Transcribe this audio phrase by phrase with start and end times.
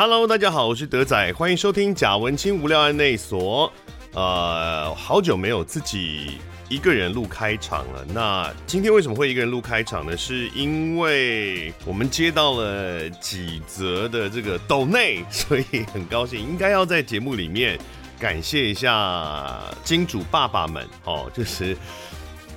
[0.00, 3.72] Hello，大家好，我是德仔，欢迎收听贾文青无聊案内所。
[4.14, 6.38] 呃，好久没有自己
[6.68, 8.06] 一个人录开场了。
[8.14, 10.16] 那今天为什么会一个人录开场呢？
[10.16, 17.76] 是因为我们接到了几则的这个抖内，所以很高兴，应该要在节目里面
[18.20, 20.86] 感谢一下金主爸爸们。
[21.06, 21.76] 哦， 就是。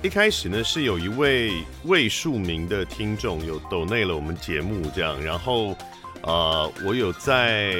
[0.00, 1.52] 一开始呢，是有一位
[1.84, 5.76] 未署名的听众有抖内了我们节目这样，然后
[6.22, 7.74] 呃，我有在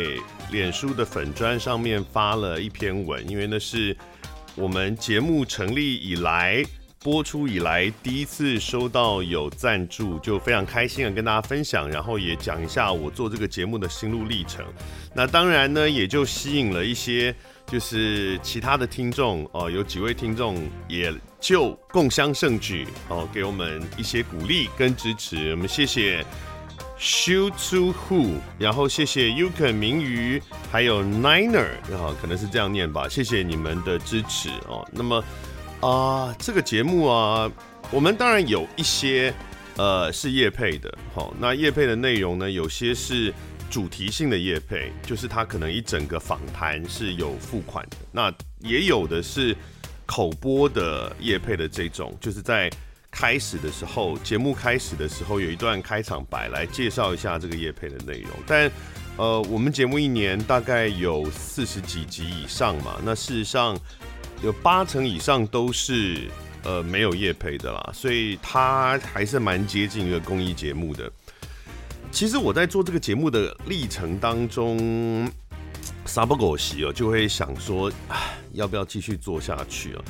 [0.51, 3.97] 脸书的粉砖上面发了一篇文，因为那是
[4.55, 6.65] 我们节目成立以来
[7.01, 14.65] 播出以来第一次收到有赞助，就非常开心的跟大家分享，然后也讲一下我做这个节目的心路历程。
[15.15, 17.35] 那当然呢，也就吸引了一些。
[17.65, 25.53] 就是其他的听众哦，有几位听众也就共襄盛举哦，给我们一些鼓励跟支持。
[25.53, 26.23] 我们谢谢
[27.03, 33.09] Shu to Who，然后谢谢 Yukon 明鱼，还有 Niner，然后可能是这样念吧。
[33.09, 34.89] 谢谢你们的支持哦。
[34.93, 35.17] 那么
[35.81, 37.51] 啊、呃，这个节目啊，
[37.91, 39.35] 我们当然有一些
[39.77, 43.35] 呃是业配的，好、那业配的内容呢，有些是。
[43.71, 49.57] 主题性的业配，就是他可能一整个访谈是有付款的，那也有的是
[50.05, 52.71] 口播的业配的这种，就是在
[53.13, 58.31] 开始的时候，节目开始的时候有一段开场白来介绍一下这个业配的内容。
[58.47, 58.69] 但
[59.19, 63.79] 呃，我们节目一年大概有四十几集以上嘛，那事实上
[64.43, 66.31] 有八成以上都是
[66.65, 71.13] 呃没有业配的啦，所以它还是蛮接近一个公益节目的。
[72.11, 75.31] 其实我在做这个节目的历程当中，
[76.07, 77.93] 撒不狗席哦，就会想说，
[78.53, 80.03] 要不要继续做下去啊？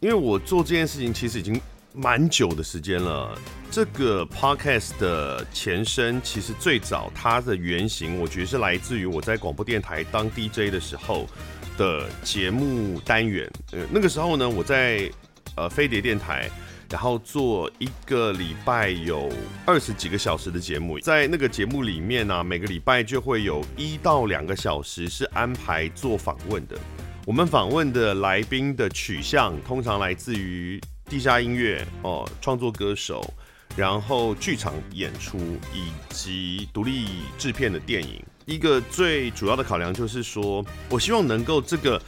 [0.00, 1.60] 因为我做这件事情其实已经
[1.94, 3.36] 蛮久的时间了。
[3.70, 11.28] 这个 podcast 的前身，其实最早它的原型，我觉得是来自于我在广播电台当 DJ 的时候
[11.76, 13.50] 的节目单元。
[13.72, 15.10] 呃，那个时候呢，我在
[15.56, 16.50] 呃飞碟电台。
[16.92, 19.30] 然后做一个礼拜有
[19.64, 26.76] 二十几个小时的节目，在那个节目里面呢、每个礼拜就会有一到两个小时是安排做访问的。
[27.24, 30.80] 我们访问的来宾的取向通常来自于
[31.10, 33.34] 地下音乐哦，创作歌手，
[33.76, 35.36] 然后剧场演出
[35.74, 37.04] 以及独立
[37.36, 38.24] 制片的电影。
[38.46, 42.00] 一个最主要的考量就是说，我希望能够这个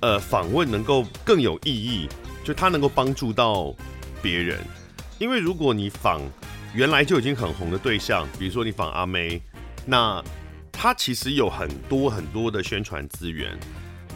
[0.00, 2.08] 呃访问能够更有意义，
[2.42, 3.74] 就它能够帮助到。
[4.22, 4.58] 别人，
[5.18, 6.20] 因为如果你访
[6.74, 9.40] 原来就已经很红的对象，比如说你访阿妹，
[9.84, 10.24] 那
[10.72, 13.56] 他其实有很多很多的宣传资源。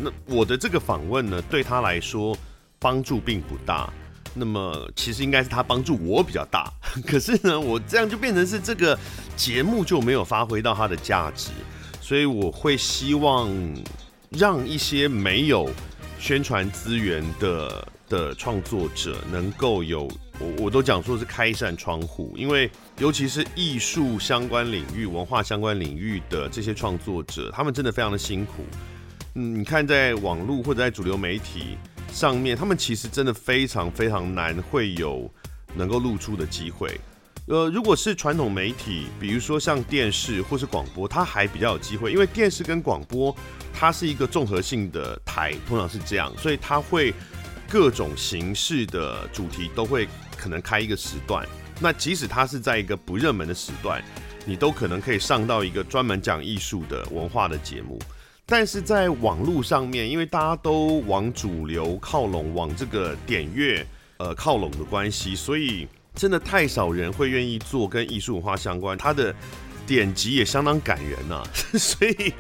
[0.01, 2.37] 那我的这个访问呢，对他来说
[2.79, 3.93] 帮助并不大。
[4.35, 6.73] 那么其实应该是他帮助我比较大。
[7.07, 8.99] 可是呢，我这样就变成是这个
[9.37, 11.51] 节目就没有发挥到它的价值。
[12.01, 13.49] 所以我会希望
[14.31, 15.71] 让一些没有
[16.19, 17.87] 宣传资源的。
[18.11, 20.03] 的创作者能够有
[20.41, 22.69] 我，我都讲说是开一扇窗户，因为
[22.99, 28.65] 尤其是艺术相关领域、文化相关领域的这些创作者，他们真的非常的辛苦。
[29.37, 31.79] 嗯，你看在网络或者在主流媒体
[32.12, 35.31] 上面，他们其实真的非常非常难会有
[35.75, 37.00] 能够露出的机会。
[37.47, 43.34] 呃，如果是传统媒体，比如说像电视或是广播，它还比较有机会，因为电视跟广播
[43.72, 47.15] 它是一个综合性的台，通常是这样，所以它会。
[47.72, 51.47] 各种形式的主题都会可能开一个时段，
[51.78, 54.03] 那即使它是在一个不热门的时段，
[54.44, 57.97] 你都可能可以上到一个专门讲艺术的文化的节目。
[58.50, 63.87] 但是在网络上面，因为大家都往主流靠拢，往这个点阅
[64.19, 69.33] 呃靠拢的关系，所以真的太少人会愿意做跟艺术文化相关，它的
[69.87, 71.44] 点击也相当感人啊，
[71.79, 72.35] 所以。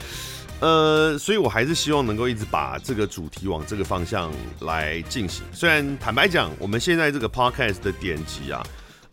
[0.62, 4.30] 呃，所以我还是希望能够一直把这个主题往这个方向
[4.60, 5.42] 来进行。
[5.54, 8.62] 虽然坦白讲，我们现在这个 podcast 的点击啊，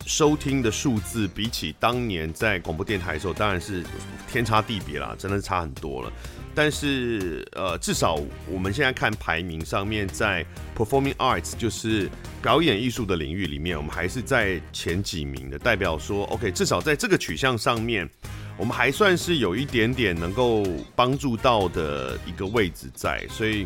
[0.04, 3.82] 收听的数字比起当年在广播电台的时候，当然是
[4.30, 6.12] 天差地别啦，真的是差很多了。
[6.54, 10.44] 但是呃，至少我们现在看排名上面，在
[10.76, 12.08] performing arts 就是
[12.42, 18.08] 表演艺术的领域里面，我们还是在前几名的，代表说 OK，至少在这个取向上面。
[18.56, 20.66] 我们还算是有一点点能够
[20.96, 23.64] 帮助到的一个位置在，所以，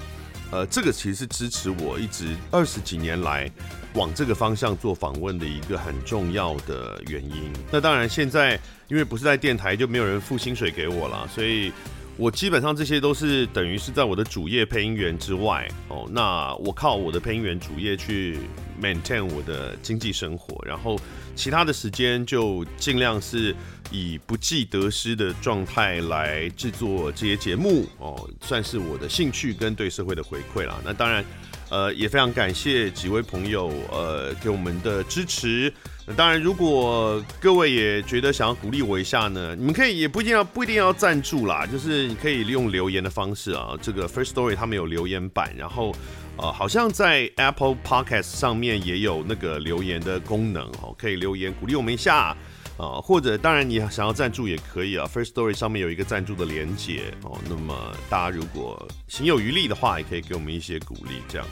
[0.51, 3.51] 呃，这个其实是支持我一直二十几年来
[3.95, 7.51] 往这个方向做访问的一个很重要的原因。
[7.71, 11.73] 那当然，现在因为不是在电台，就没有人付薪水给我了，所以
[12.19, 18.39] 我基本上这些都是等于是在我的主业配音员之外哦，那我靠我的配音员主业去
[18.81, 20.99] maintain 我的经济生活，然后
[21.35, 23.55] 其他的时间就尽量是
[23.91, 30.79] 以不计得失的状态来制作这些节目哦，算是我的兴趣跟对社会的回馈啦。
[30.85, 31.25] 那当然，
[31.73, 35.73] 呃，也非常感谢几位朋友呃给我们的支持。
[36.07, 43.71] 那当然，如果各位也觉得想要鼓励我一下呢，你们可以也不一定要不一定要赞助啦，就是你可以利用留言的方式啊。
[43.81, 45.95] 这个 First Story 他们有留言板，然后
[46.37, 52.37] 呃，好像在 Apple Podcast 上面也有那个留言的功能哦，可以留言鼓励我们一下
[52.77, 53.01] 啊。
[53.01, 57.39] 或者当然你想要赞助也可以啊，First Story 上面有一个赞助的连结哦。
[57.49, 57.75] 那么
[58.09, 61.47] 大家如果行有余力的话，也可以给我们一些鼓励，这样。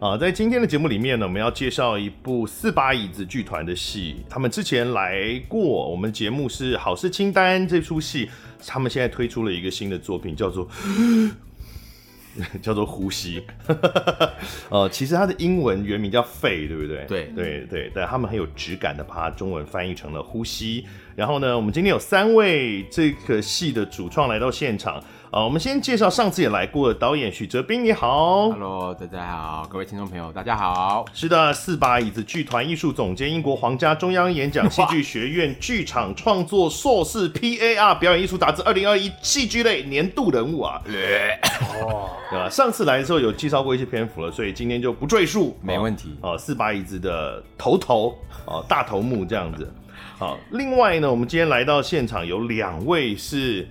[0.00, 4.24] 啊，在今天的节目里面呢，我们要介绍一部四把椅子剧团的戏。
[4.30, 8.30] 他们之前来过我们节目是《好事清单》这出戏，
[8.66, 10.66] 他们现在推出了一个新的作品，叫做
[12.62, 13.42] 叫做呼吸。
[14.70, 17.04] 呃，其实它的英文原名叫肺，对不对？
[17.06, 20.86] 对对对，但他们很有质感的把它中文翻译成了呼吸。
[21.16, 25.02] 然后呢，我们今天有三位这个戏的主创来到现场。
[25.30, 31.04] 啊，我们先介绍上次也来过的导演许哲斌，你好，Hello，大家好，各位听众朋友，大家好。
[31.12, 40.82] 是的，四把椅子剧团艺术总监，英国皇家中央演讲戏剧学院剧场创作硕士，PAR 表演艺术杂志二零二一戏剧类年度人物啊。
[41.80, 42.50] 哦，对吧？
[42.50, 45.56] 上次来的时候有介绍过一些篇幅了，所以今天就不赘述。
[45.62, 46.16] 没问题。
[46.22, 49.72] 哦，四把椅子的头头，哦，大头目这样子。
[50.18, 53.68] 好，另外呢，我们今天来到现场有两位是。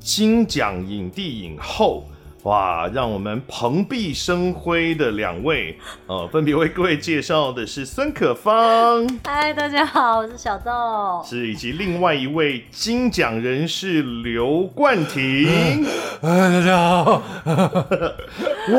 [0.00, 2.08] 金奖影帝影后，
[2.44, 2.88] 哇！
[2.94, 15.84] 让我们蓬荜生辉的两位，呃，分别为各位介绍的是孙可芳，嗨，大家好，我是小豆，是以及另外一位金奖人士刘冠廷，
[16.22, 17.22] 哎，大家好，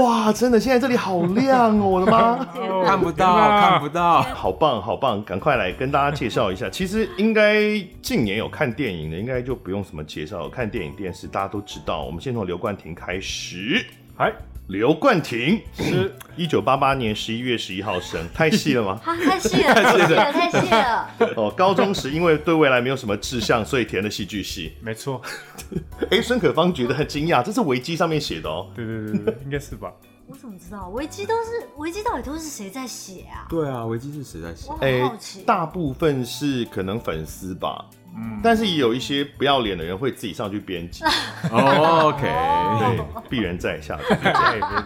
[0.02, 2.44] 哇，真的，现在这里好亮哦，我的妈，
[2.84, 6.68] 看不到，看不到，好棒，好棒，赶快来跟大家介绍一下。
[6.68, 7.62] 其实应该
[8.02, 12.04] 近年有看电影的，应该就不用什么介绍，看电影电视大家都知道。
[12.04, 13.51] 我们先从刘冠廷开始。
[13.52, 14.32] 十，哎，
[14.68, 18.98] 刘冠廷是一九八八年十一月十一号生， 太细了吗？
[19.04, 21.10] 太细了，太细了，太细了。
[21.36, 24.72] 哦，高中时因为对未来没有什么志向，所以填了戏剧系。
[24.80, 25.22] 没错。
[26.10, 28.72] 哎，孙可芳觉得很惊讶，这是维基上面写的哦。
[28.74, 29.92] 对对对对，应该是吧？
[30.28, 30.88] 我怎么知道？
[30.88, 33.48] 维基都是维基，到底都是谁在写啊？
[33.50, 34.70] 对啊，维基是谁在写？
[34.70, 35.42] 我很好奇。
[35.42, 37.86] 大部分是可能粉丝吧。
[38.16, 41.04] 嗯，但是也有一些不要脸的人会自己上去编辑。
[41.52, 43.00] OK，对，
[43.30, 43.98] 鄙人在下，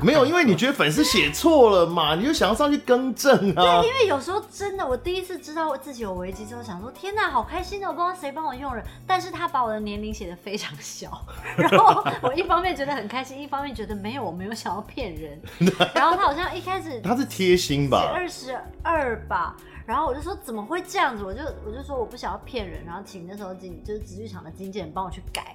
[0.02, 3.82] 没有，因为你觉得粉丝写错了嘛，你就想要上去更正啊。
[3.82, 8.84] 对，因为有时候真的，我第一次知道我自己有危机之后，想说天哪，好开心的，我不知道谁帮我用了。
[9.08, 11.26] 但是他把我的年龄写的非常小，
[11.58, 15.42] 然后我一方面觉得很开心，一方面觉得没有，我没有想要骗人。
[15.94, 19.56] 然后他好像一开始他是贴心吧，二十二吧。
[19.86, 21.24] 然后我就说怎么会这样子？
[21.24, 25.55] 我就我就说我不想要骗人，然后请那时候经就是直剧场的经纪人帮我去改，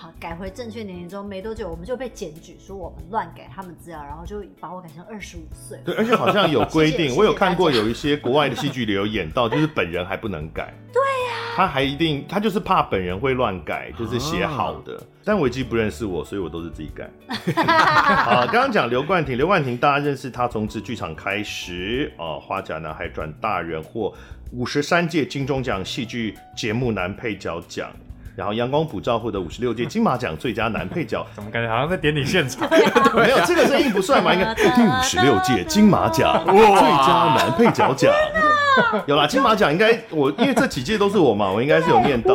[0.00, 5.76] 好，改回正确年龄之后没多久，我们就被检举说我们乱改他们资料，然后就把我改成二十五岁。
[5.84, 10.72] 对，而且好像有规定，我有看过有一些国外的戏剧里有演到，就是本人还不能改。
[10.94, 14.96] 对呀、啊，他还一定他就是怕本人会乱改，就是写好的。
[14.98, 17.10] 啊、但维基不认识我，所以我都是自己改。
[18.22, 24.14] 好，刚刚讲刘冠廷，刘冠廷大家认识他从自剧场开始啊，花甲男孩转大人获
[24.52, 27.90] 五十三届金钟奖戏剧节目男配角奖，
[28.38, 31.26] 然后阳光普照获得五十六届金马奖最佳男配角。
[31.34, 32.70] 怎么感觉好像在典礼现场？
[33.18, 34.32] 没有这个声音不算嘛？
[34.32, 38.12] 应该第五十六届金马奖最佳男配角奖。
[39.08, 42.32] 有啦，金马奖应该我因为这几届都是我嘛，我应该是有念到。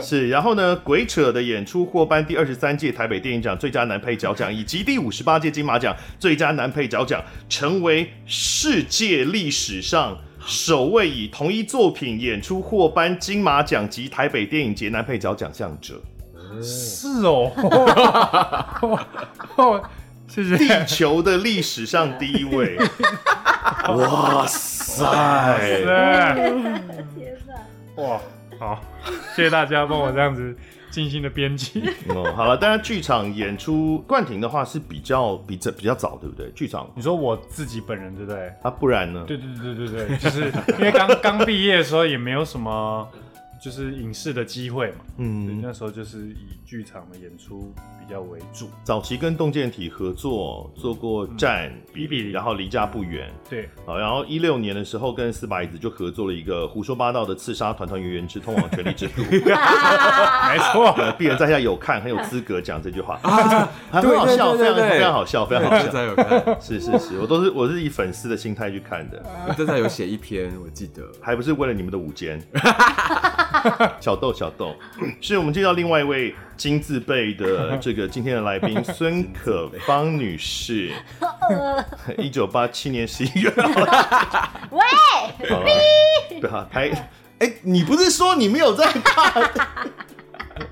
[0.00, 16.00] 是，然后呢，鬼扯的演出获颁第二十三届台北电影奖最佳男配角奖，以及第五十八届金马奖最佳男配角奖，成为世界历史上首位以同一作品演出获颁金马奖及台北电影节男配角奖项者。
[16.62, 17.50] 是哦，
[20.28, 20.56] 谢谢。
[20.56, 22.78] 地球的历史上第一位。
[23.88, 25.04] 哇塞！
[27.16, 28.02] 天哪！
[28.02, 28.20] 哇！
[28.58, 28.80] 好，
[29.34, 30.56] 谢谢大家帮我这样子
[30.94, 31.82] 精心的编辑。
[32.08, 36.48] 哦，好了，当然剧场演出冠廷的话是比较比这比较早，对不对？
[36.54, 38.46] 剧场，你说我自己本人对不对？
[38.62, 39.24] 啊，不然呢？
[39.26, 43.08] 对对对对对对，就是因为刚 刚毕业的时候也没有什么
[43.64, 48.68] 就是影视的机会嘛，嗯，嗯，那时候就是以剧场的演出比较为主。
[48.82, 53.32] 早期跟洞见体合作做过《站比比》，然后离家不远。
[53.48, 59.12] 对，好，然后一六年的时候跟四把椅子就合作了一个胡说八道的刺杀团团圆圆之通往权力之路。
[59.32, 66.02] 没错， 鄙人在下有看，很有资格讲这句话啊， 很好笑，非常非常好笑，非常好笑。
[66.02, 69.24] 有看，是是是，我都是我是以粉丝的心态去看的，
[69.56, 71.02] 正在有写一篇，我记得。
[71.22, 72.38] 还不是为了你们的午间。
[74.00, 74.74] 小豆小豆，
[75.20, 80.92] 是我们介绍另外一位金字辈的这个今天的来宾孙可芳女士。
[82.18, 83.52] 一九八七年十一月。
[84.70, 84.82] 喂，
[85.48, 85.70] 好了，
[86.40, 86.90] 对啊，台，
[87.38, 89.50] 哎、你不是说你没有在看？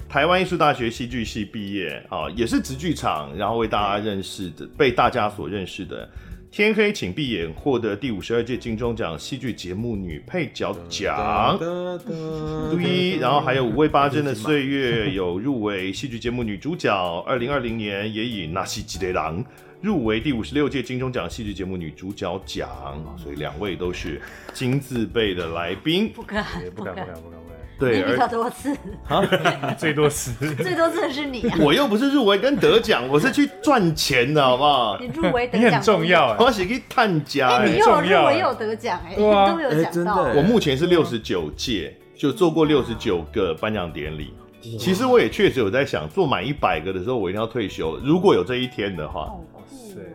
[0.09, 6.09] 台湾艺术大学戏剧系毕业啊，也是直剧场，然后为大家认识的，被大家所认识的。
[6.53, 19.43] 天黑请闭眼获得第五十二届金钟奖戏剧节目女配角奖，对，然后还有五味八珍的岁月有入围戏剧节目女主角，二零二零年也以那西吉雷郎
[19.81, 22.69] 入围第五十六届金钟奖戏剧节目女主角奖，
[23.17, 24.21] 所以两位都是
[24.53, 26.45] 金字辈的来宾，不敢，
[26.75, 27.42] 不敢不敢不敢不敢，
[27.83, 28.77] 对，你比较多次
[29.09, 29.21] 啊，
[29.77, 34.97] 最多次， 最多次的是你啊，我又不是入围跟得奖，我是去赚钱的，好不好？
[35.01, 37.79] 你入围得奖重要哎，我是去探家哎，你哎。
[37.79, 44.33] 又有入围又有得奖哎，都没有哎讲到真的哎我目前是六十九届，就做过六十九个颁奖典礼。
[44.79, 47.99] 其实我也确实有在想，做满一百个的时候，我一定要退休。
[48.05, 49.33] 如果有这一天的话，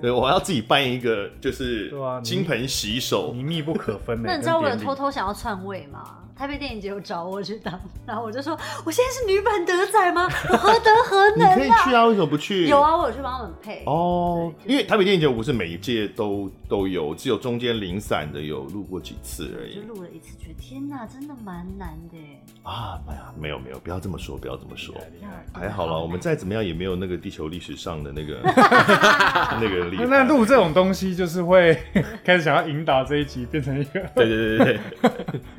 [0.01, 3.33] 对，我要自己办一个，就是对啊金盆洗手。
[3.35, 4.29] 你密不可分的。
[4.29, 5.99] 那你知道我有偷偷想要篡位吗？
[6.37, 10.23] 台北电影节有找我去当， 然后我就说我现在是女版德仔吗？
[10.51, 11.55] 我何德何能啊？
[11.55, 12.67] 可以去啊，为什么不去？
[12.67, 13.83] 有啊，我有去帮他们配。
[13.85, 22.39] 哦，就是因为台北电影节不是每一届都都有，只有中间零散的有录过几次而已就录了一次，觉得天哪，真的蛮难的耶。
[22.63, 22.99] 啊。
[23.07, 24.93] 哎呀，没有没有，不要这么说，不要这么说。
[24.95, 28.39] 厉害还好啦，我们再怎么样也没有那个地球历史上的那个
[29.59, 30.05] 那个厉害。
[30.05, 31.77] 那录这种东西就是会
[32.23, 34.79] 开始想要引导这一集变成一个，对对对对对。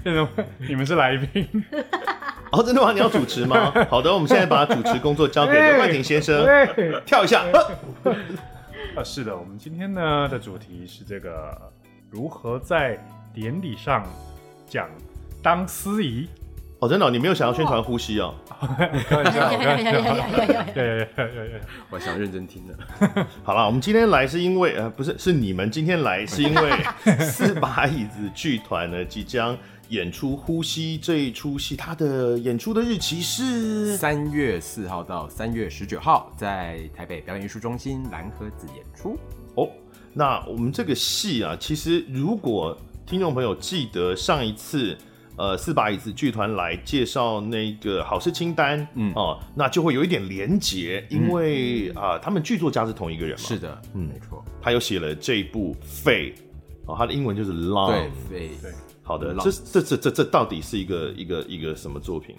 [0.02, 0.28] 变成
[0.68, 1.46] 你们是来宾。
[2.52, 2.92] 哦真的吗？
[2.92, 3.72] 你要主持吗？
[3.90, 6.46] 好的我们现在把主持工作交给刘冠廷先生
[7.04, 7.44] 跳一下。
[8.96, 11.56] 啊是的我们今天呢的主题是这个
[12.10, 12.98] 如何在
[13.34, 14.04] 典礼上
[14.66, 14.88] 讲
[15.42, 16.26] 当司仪
[16.80, 18.34] 哦真的你没有想要宣传呼吸哦。
[21.90, 22.74] 我想认真听的。
[23.42, 26.70] 好了我们今天来是因为呃不是是你们今天来是因为
[27.20, 29.56] 四把椅子剧团呢即将
[29.88, 39.18] 演出《呼吸》这一出戏，它的演出的日期是三月四号到三月十九号，在台北表演艺术中心蓝盒子演出。
[39.54, 39.68] 哦。
[40.12, 42.76] 那我们这个戏啊，其实如果
[43.06, 44.96] 听众朋友记得上一次。
[45.38, 56.34] 呃，四把椅子剧团来介绍那个好事清单，嗯哦，那就会有一点连结，因为啊、呃，他们剧作家是同一个人嘛，是的，嗯没错，他又写了这一部《废》，
[56.86, 58.48] 哦，他的英文就是对，对
[59.08, 62.36] 好的，这这这这这到底是一个一个一个什么作品？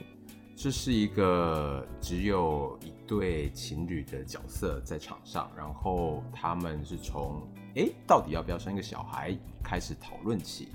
[0.56, 7.42] 这是一个只有一对情侣的角色在场上，然后他们是从
[7.76, 10.68] 哎，到底要不要生一个小孩开始讨论起。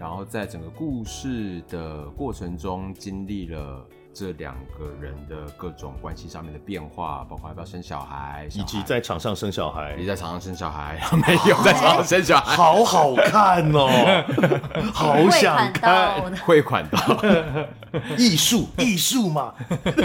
[0.00, 3.86] 然后在整个故事的过程中，经历了
[4.18, 8.62] 这两个人的各种关系上面的变化，包括要不要生小孩，小孩。
[8.62, 14.24] 以及在场上生小孩， 你在场上生小孩，没有在场上生小孩，好好看哦，
[14.90, 16.98] 好想看，汇款到。
[18.16, 19.52] 艺术艺术嘛，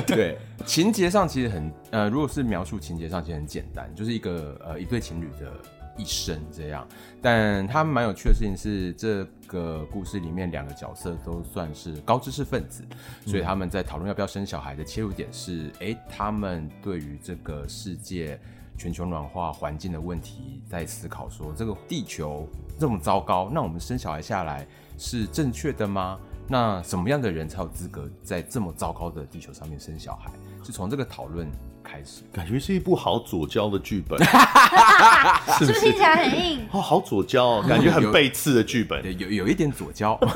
[0.05, 5.53] 对，情节上其实很呃，如果是描述情节上其实很简单，就是一个呃一对情侣的。
[5.97, 6.87] 一生这样，
[7.21, 12.83] 但他蛮有趣的事情是，这个故事里面两个角色都算是高知识分子，
[13.25, 18.39] 所以他们在讨论要不要生小孩的切入点是，哎、欸，他们对于这个世界
[18.77, 22.47] 全球暖化环境的问题在思考，说这个地球
[22.79, 24.65] 这么糟糕，那我们生小孩下来
[24.97, 26.19] 是正确的吗？
[26.47, 30.31] 那什么样的人才有资格在这么糟糕的地球上面生小孩？
[30.63, 31.49] 是从这个讨论
[31.83, 34.19] 开始，感觉是一部好左交的剧本，
[35.57, 36.59] 是不是听起来很硬？
[36.71, 40.19] 哦，好左交哦， 感觉很背刺的剧本，对，有有一点左交。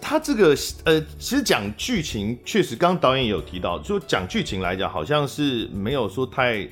[0.00, 6.66] 他这个呃，其实讲剧情，确实刚刚导演也有提到，就讲剧情来讲，好像是没有说太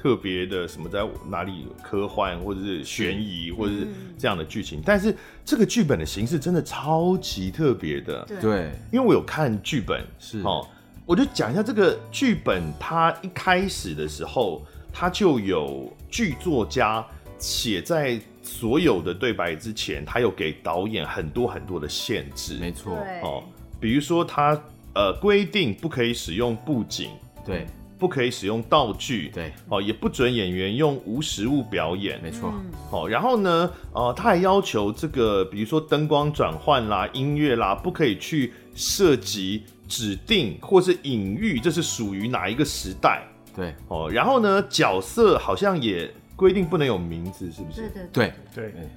[0.00, 5.14] 特别的什么在哪里科幻或者是悬疑或者是这样的剧情，但是
[5.44, 10.40] 这个剧本的形式真的超级特别的，对，因为我有看剧本，是。
[10.42, 10.66] 哦。
[11.04, 14.62] 我就讲一下这个剧本，它一开始的时候，
[14.92, 17.02] 它就有剧作家
[17.38, 22.58] 写在所有的对白之前，他有给导演很多很多的限制。
[22.58, 23.42] 没错，哦，
[23.80, 24.60] 比如说他
[24.94, 27.10] 呃规定不可以使用布景，
[27.42, 27.66] 对，
[27.98, 32.52] 不可以使用道具，对，哦，也不准演员用无实物表演，没错。
[32.54, 32.70] 嗯。
[32.90, 43.22] 好，然后呢，呃，他还要求这个，比如说灯光转换啦、音乐啦，不可以去涉及指定或是隐喻，这是属于哪一个时代？
[43.56, 47.90] 对，哦，然后呢，角色好像也规定不能有名字，是不是？
[47.90, 48.88] 对对对，对。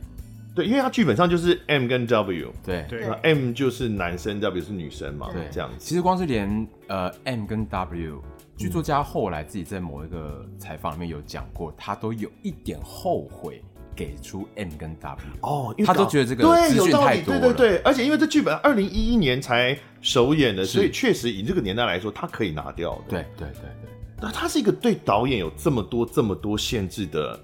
[0.54, 3.08] 对，因为他剧本上就是 M 跟 W，对，对。
[3.08, 5.48] 那 M 就是男生，W 是女生嘛，对。
[5.50, 5.78] 这样子。
[5.80, 8.22] 其实光是连呃 M 跟 W
[8.62, 13.62] 剧作家后来自己在某一个采访里面有讲过，他都有一点后悔
[13.96, 17.22] 给出 M 跟 W 哦，因为他都觉得这个对有道理。
[17.24, 23.02] 对对对，而且因为这剧本二零一一年才首演的，所以确实以这个年代来说，他可以拿掉的。
[23.10, 23.90] 对对对对，
[24.22, 27.40] 那他是一个对导演有这么多这么多限制的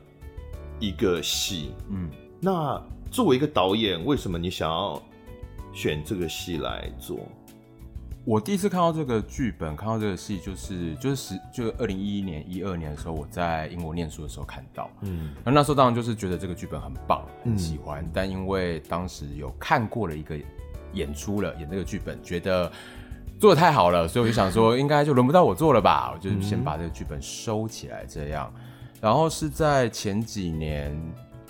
[0.79, 1.71] 一个戏。
[1.89, 2.09] 嗯，
[2.39, 5.01] 那作为一个导演，为什么你想要
[5.73, 7.19] 选这个戏来做？
[8.27, 14.89] 我第一次看到这个剧本，看到这个戏，就是就是十就二零一一年一二年的时候，我在英国念书的时候看到。
[14.99, 18.05] 嗯，那那时候当然就是觉得这个剧本很棒，嗯很喜欢。
[18.13, 20.37] 但因为当时有看过了一个
[20.91, 22.69] 演出了，演这个剧本，觉得
[23.39, 26.11] 做的太好了，所以我就想说，应该就轮不到我做了吧？
[26.13, 28.53] 我就先把这个剧本收起来，这样。
[28.99, 31.01] 然后是在前几年，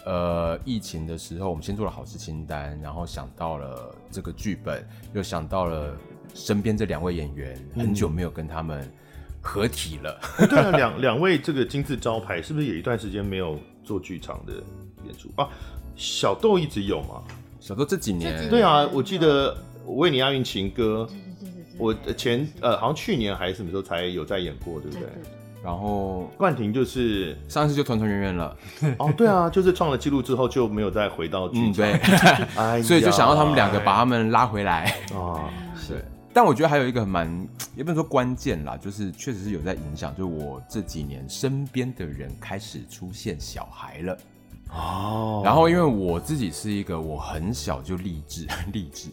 [0.06, 5.98] 呃，疫情的时候，我们先做了好事清单，然后想到了这个剧本，又想到了
[6.34, 8.90] 身边这两位演员，很久没有跟他们
[9.42, 10.20] 合体了。
[10.50, 14.54] 对啊，两 两位这个金字招牌，是不是有一段时间没有做剧场的
[15.06, 15.48] 演出啊？
[15.96, 17.24] 小豆一直有吗？
[17.60, 19.54] 小豆这几年，对啊，我记得
[19.92, 25.08] 《维尼亚运情歌》，对对对对，我前呃好像去年还是什么时候才有在演过，对不对？
[25.64, 28.56] 然后冠廷就是上次就团团圆圆了，
[29.00, 31.92] 哦，对啊，就是创了纪录之后就没有再回到剧嗯，对，
[32.56, 34.96] 哎 所以就想要他们两个把他们拉回来。
[35.14, 35.67] 啊，对，
[36.34, 44.18] 但我觉得还有一个蛮， 也不能说关键啦，就是确实是有在影响，就是我这几年身边的人开始出现小孩了。
[44.70, 49.10] 哦然后因为我自己是一个我很小就立志 立志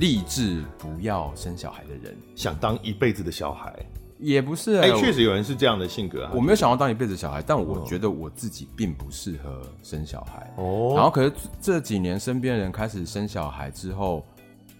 [0.00, 3.74] 立志不要生小孩的人，想当一辈子的小孩，
[4.18, 6.32] 也不是哎、哎、确实有人是这样的性格啊。
[6.34, 10.50] 我没有想要当一辈子小孩，但我觉得我自己并不适合生小孩。
[10.56, 14.24] 哦，然后可是这几年身边人开始生小孩之后，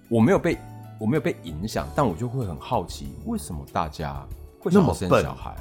[0.08, 0.56] 我没有被
[0.98, 4.26] 我没有被影响，但我就会很好奇，为什么大家
[4.58, 5.54] 会想要生小孩？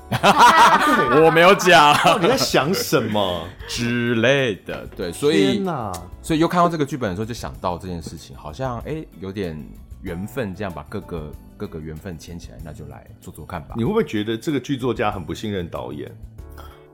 [1.24, 3.48] 我没有讲 你在想什么？
[3.68, 9.62] 之类的，对，所以天哪，所以又看到这个剧本的时候，就想到这件事情，好像哎、欸、有点
[10.02, 13.84] 缘分，这样把各个各个缘分牵起来，那就来做做看吧你。
[13.84, 16.12] 会不会觉得这个剧作家很不信任导演？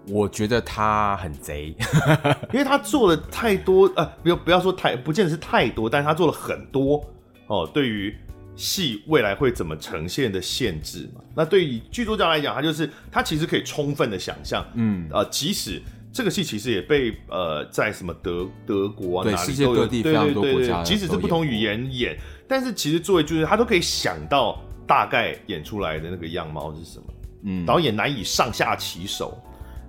[0.07, 1.75] 我觉得他很贼，
[2.51, 6.99] 因为他做了太多，呃，不要不要说太，不见得是太多，但是他做了很多
[7.45, 8.17] 哦，对于
[8.55, 11.21] 戏未来会怎么呈现的限制嘛。
[11.35, 15.81] 那对于剧作家来讲，他就是他其实可以充分的想象，嗯，呃，即使
[16.13, 27.05] 这个戏其实也被呃在什么德德国啊对世界各地非常多国家即使是不同语言演，但是其实作为剧作家，他都可以想到大概演出来的那个样貌是什么。
[27.43, 29.41] 嗯导演难以上下其手。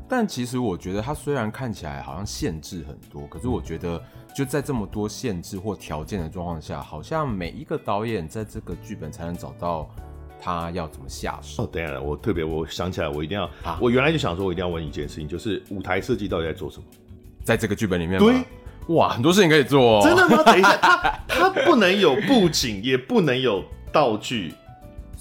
[0.08, 4.02] 但其实我觉得他虽然看起来好像限制很多，可是我觉得
[4.34, 9.88] 就在这么多限制或条件的状况下，好像每一个导演在这个剧本才能找到
[10.40, 11.64] 他要怎么下手。
[11.64, 16.84] 哦，等一下，我特别我想起来，我一定要，啊我原来就想说，我一定要问一件事情，就是舞台设计到底在做什么？
[17.44, 18.26] 在这个剧本里面吗，
[18.86, 20.42] 对，哇，很多事情可以做、哦，真的吗？
[20.44, 24.54] 等一下，他 他不能有布景，也不能有道具，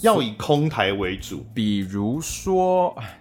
[0.02, 1.45] 要以空台为主。
[1.54, 3.20] 比如说，哎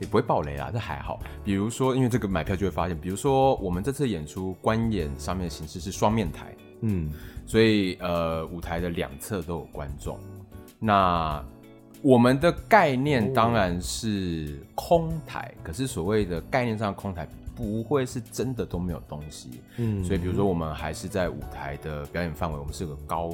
[0.00, 1.20] 也不会爆雷啦，这还好。
[1.44, 7.12] 比如说，因为这个买票就会发现，比如说我们这次演出观演上面的形式是双面台，嗯，
[7.46, 10.18] 所以呃，舞台的两侧都有观众。
[10.78, 11.42] 那
[12.02, 19.62] 我们的概念当然是空台，可是所谓的概念上的空台不会是真的都没有东西。
[19.76, 23.30] 嗯所以比如说我们还是在舞台的表演范围，我们是有个高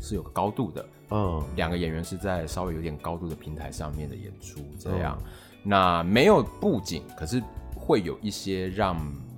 [0.00, 0.86] 是有个高度的。
[1.10, 5.18] 嗯，两个演员是在稍微有点高度的平台上面的演出，这样。
[5.64, 7.42] 那没有布景，可是
[7.74, 8.96] 会有一些让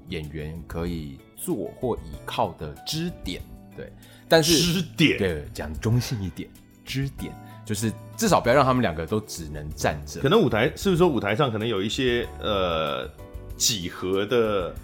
[0.09, 3.41] 演员可以坐或倚靠的支点，
[3.75, 3.91] 对。
[4.29, 6.51] 但是支点对，讲中性一点，
[6.85, 7.33] 支点
[7.65, 10.21] 就是至少不要让他们两个都只能站着。
[10.21, 13.09] 可能舞台是不是说舞台上可能有一些呃
[13.57, 14.75] 几何的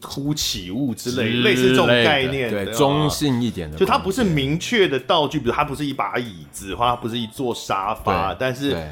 [0.00, 8.88] 凸起物之类，类似这种概念，对，中性一点的，就它不是明确的道具，比如它不是一把椅子，或它不是一座沙发，但是对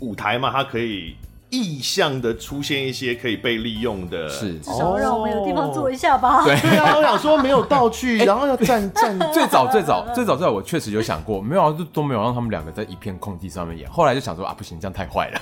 [0.00, 1.14] 舞台嘛，它可以
[1.50, 6.44] 意向的出现一些可以被利用的，是至少让我们有地方坐一下吧。
[6.44, 9.16] 对对啊，我想说没有道具，然后要站站。
[9.32, 13.88] 最早最早最早最早，我确实有想过，没有都都没有让他们两个在一片空地上面演。
[13.90, 15.40] 后来就想说啊，不行，这样太坏了。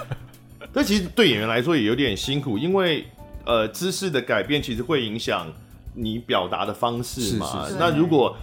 [0.73, 3.07] 但其实对演员来说也有点辛苦，因为
[3.47, 5.47] 呃姿势的改变其实会影响
[5.95, 7.65] 你表达的方式嘛。
[7.65, 8.37] 是是是那如果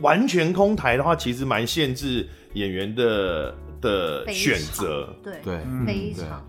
[0.00, 5.14] 完全空台的话，其实蛮限制演员的的选择。
[5.22, 6.44] 对对，非常。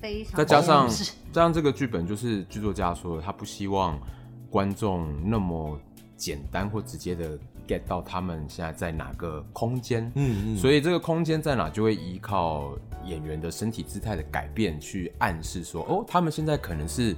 [0.00, 0.88] 非常再加上，
[1.32, 3.98] 加上这个剧本就是剧作家说，他不希望
[4.48, 5.78] 观众那么
[6.16, 12.72] 简单或直接的 get 到他们现在在哪个空间，嗯嗯，所以这个空间在哪就会依靠
[13.04, 17.14] 演员的身体姿态的改变去暗示说，哦，他们现在可能是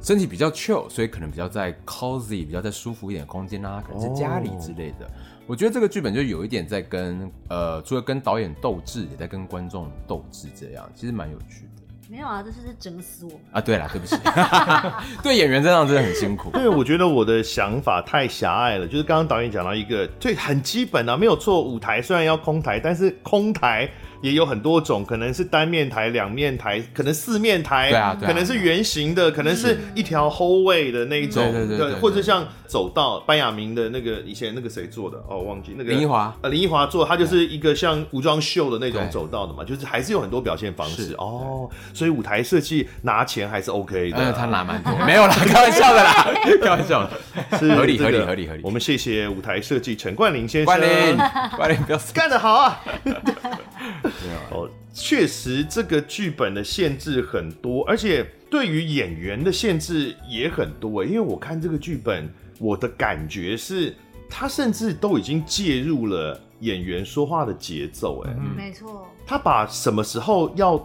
[0.00, 5.06] 身体比较 chill，所以可能比较在 cozy，比较在舒服一点的空间啊，可能是家里之类的。
[5.06, 5.10] 哦、
[5.46, 11.82] 我觉得这个剧本就有一点在跟呃，除了跟导演斗智，也在跟观众斗智，这样其实蛮有趣的。
[12.08, 13.60] 没有啊，这是在整死我啊！
[13.60, 14.16] 对了，对不起，
[15.22, 16.50] 对演员这样真的很辛苦。
[16.50, 18.86] 对，我觉得我的想法太狭隘了。
[18.86, 21.62] 就是刚刚导演讲到一个最很基本啊，没有错。
[21.62, 23.90] 舞台虽然要空台，但是空台。
[24.20, 41.14] 也有很多种，可能是单面台、两面台，可能四面台，对啊，可能是圆形的，可能是一条 hallway 的那一种，对对对，或者像走道，班亚明的那个以前那个谁做的哦，忘记那个林奕华，呃，林奕华做，他就是一个像服装秀的那种走道的嘛，就是还是有很多表现方式。
[41.18, 46.26] 哦，所以舞台设计拿钱还是 OK 的，他拿蛮多，没有啦，开玩笑的啦，
[46.62, 48.60] 开玩笑的，是合理合理合理合理。
[48.62, 51.16] 我们谢谢舞台设计陈冠霖先生，冠霖，
[51.56, 51.78] 冠霖，
[52.14, 52.80] 干得好啊！
[54.50, 61.04] 哦，确实这个剧本的限制很多，而且对于演员的限制也很多。
[61.04, 63.94] 因为我看这个剧本，我的感觉是，
[64.30, 68.24] 他甚至都已经介入了演员说话的节奏。
[68.26, 70.76] 哎，没错，他把什么时候要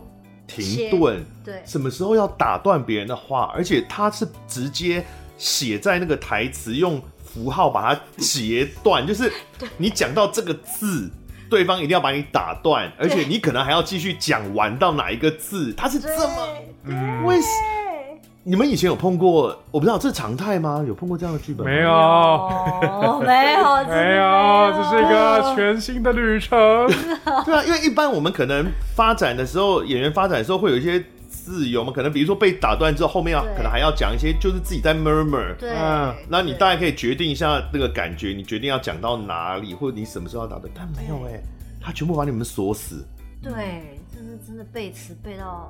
[0.45, 5.05] 停顿，对，什么时候要打断别人的话，而且他是直接
[5.37, 9.31] 写在那个台词，用符号把它截断，就是
[9.77, 11.09] 你讲到这个字。
[11.51, 16.47] 对方一定要把你打断，而且你可能还要继续讲完到哪一个字，他是这么，
[16.85, 17.47] 嗯，为什？
[18.43, 19.61] 你们以前有碰过？
[19.69, 20.81] 我不知道这是常态吗？
[20.87, 21.69] 有碰过这样的剧本吗？
[21.69, 26.57] 没有，没有，没有， 这是一个全新的旅程。
[27.45, 31.03] 对啊，因为一般我们可能发展的时候，演员发展的时候会有一些。
[31.51, 35.53] 自由嘛，可能比如说被打断之后，后面要可能还要讲一些，就是自己在 murmur。
[35.57, 35.75] 对，
[36.29, 40.71] 那你大概可以决定一下那个感觉，你决定要讲到哪里，或者你什么时候要打断。
[40.73, 41.43] 但没有哎、欸，
[41.81, 43.05] 他全部把你们锁死。
[43.43, 43.51] 对，
[44.15, 45.69] 真的真的背词背到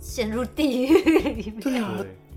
[0.00, 1.60] 陷入地狱里面。
[1.60, 1.92] 对啊，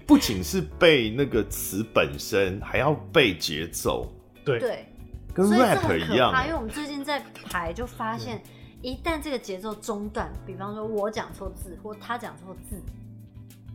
[0.07, 4.11] 不仅是背那个词本身，还要背节奏。
[4.43, 4.85] 对对，
[5.31, 6.33] 跟 rap 一样。
[6.43, 8.41] 因为我们最近在排，就发现。
[8.87, 12.81] 一旦这个节奏中断，比方说我讲错字，或他讲错字，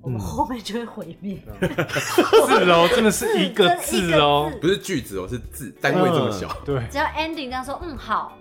[0.00, 1.36] 我们后面就会毁灭。
[1.60, 6.48] 字哦，真的是一个字哦，不是句子哦，是字，单位这么小。
[6.64, 8.38] 对，只要 ending 这样说，嗯，好。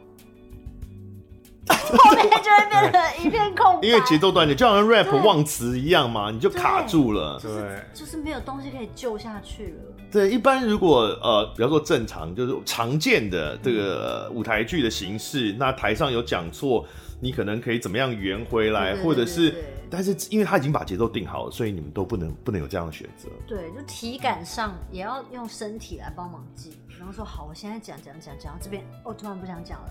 [1.67, 7.37] 后面就会变成一片空白，因为节奏断裂，就好像 rap 忘词一样嘛，你就卡住了。
[7.41, 9.90] 对，就是没有东西可以救下去了。
[10.11, 16.85] 对，一般如果呃，比方说正常就是常见的这个舞台剧的形式，那台上有讲错，
[17.21, 19.55] 你可能可以怎么样圆回来，或者是，
[19.89, 23.29] 但是因为他已经把节奏定好了，所以你们都不能不能有这样的选择。
[23.47, 26.71] 对，就体感上也要用身体来帮忙记。
[26.89, 29.89] 比方说，好，我现在讲讲讲讲到这边，哦，突然不想讲了。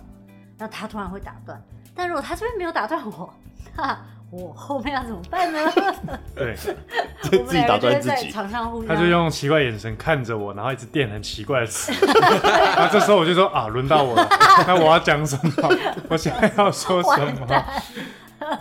[0.58, 1.58] 那他突然会打断，
[1.94, 3.32] 但如果他这边没有打断我，
[3.74, 3.98] 那
[4.30, 5.58] 我后面要怎么办呢？
[6.34, 6.56] 对，
[7.24, 8.30] 就自己打断自己。
[8.30, 11.92] 他就用奇怪眼神看着我，然后一直垫很奇怪的词。
[12.20, 14.28] 然后这时候我就说啊，轮到我了，
[14.66, 15.52] 那我要讲什么？
[16.08, 17.64] 我现在要说什么？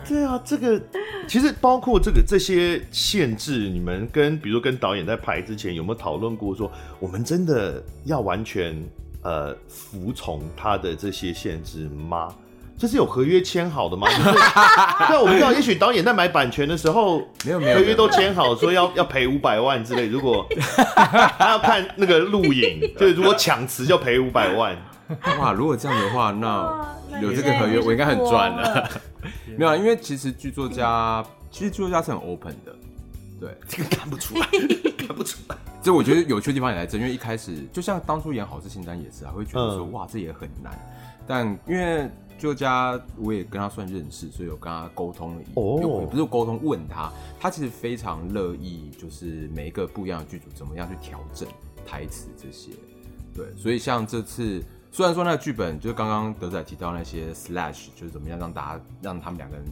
[0.07, 0.81] 对啊，这个
[1.27, 6.55] 其实包括这个这些限制，你们跟比如跟导演在排之前有没有讨论过？
[6.55, 8.75] 说我们真的要完全。
[9.21, 12.33] 呃，服从他的这些限制吗？
[12.79, 14.07] 这是有合约签好的吗？
[14.07, 14.31] 就是，
[15.09, 15.51] 对，我不知道。
[15.51, 20.07] 也许导演在买版权的时候，没有没有合约都签好，说要 要赔五百万之类。
[20.07, 20.47] 如果
[21.37, 24.77] 他要看那个录影， 就如果抢词就赔五百万。
[25.39, 28.89] 哇，如果这样的话，那有这个合约，我应该很赚了。
[29.57, 32.73] 没有，因为其实剧作家，其实剧作家是很 open 的。
[33.41, 34.47] 对，这个看不出来，
[34.97, 35.55] 看不出来。
[35.81, 40.71] 这我觉得有趣的地方也在这，因为一开始就像当初演《好事清单》也是啊，会觉得说、嗯、哇，这也很难。
[41.27, 45.45] 但因为剧作家我也跟他算认识，所以有跟他沟通了一。
[45.55, 51.47] 哦，也不是沟通，问他，他其实非常乐意，就是每一个不一样的剧组怎么样去调整
[51.85, 52.71] 台词这些。
[53.35, 59.65] 对，所以像这次虽然说那个剧本就是刚刚德仔提到那些 slash，就是怎么样让大家让他们两个人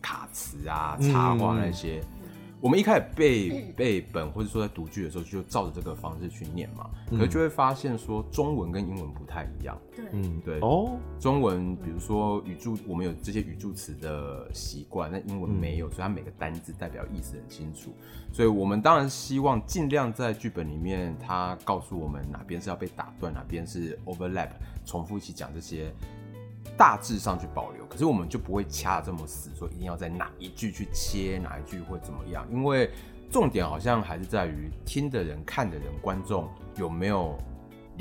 [0.00, 2.00] 卡词啊、插话那些。
[2.00, 2.21] 嗯
[2.62, 9.76] 我们一开始背背本或者说在读剧的时候，就照着这个方式去念嘛，可是就会发现说中文跟英文不太一样。
[9.96, 10.60] 对，嗯，对。
[10.60, 17.90] 哦，中文比如说语助，我们有这些语助词的习惯，但英文没有，所以它每个单字代表意思很清楚。
[18.32, 24.50] 所以我们当然希望尽量在剧本里面，它告诉我们哪边是要被打断，哪边是 overlap，
[24.86, 25.92] 重复一起讲这些。
[26.82, 32.44] 大致上去保留，可是我们就不会掐这么死，说一定要在哪一句去切，哪一句会怎么样？
[32.50, 32.90] 因为
[33.30, 37.38] 重点好像还是在于听的人、看的人、观众有没有。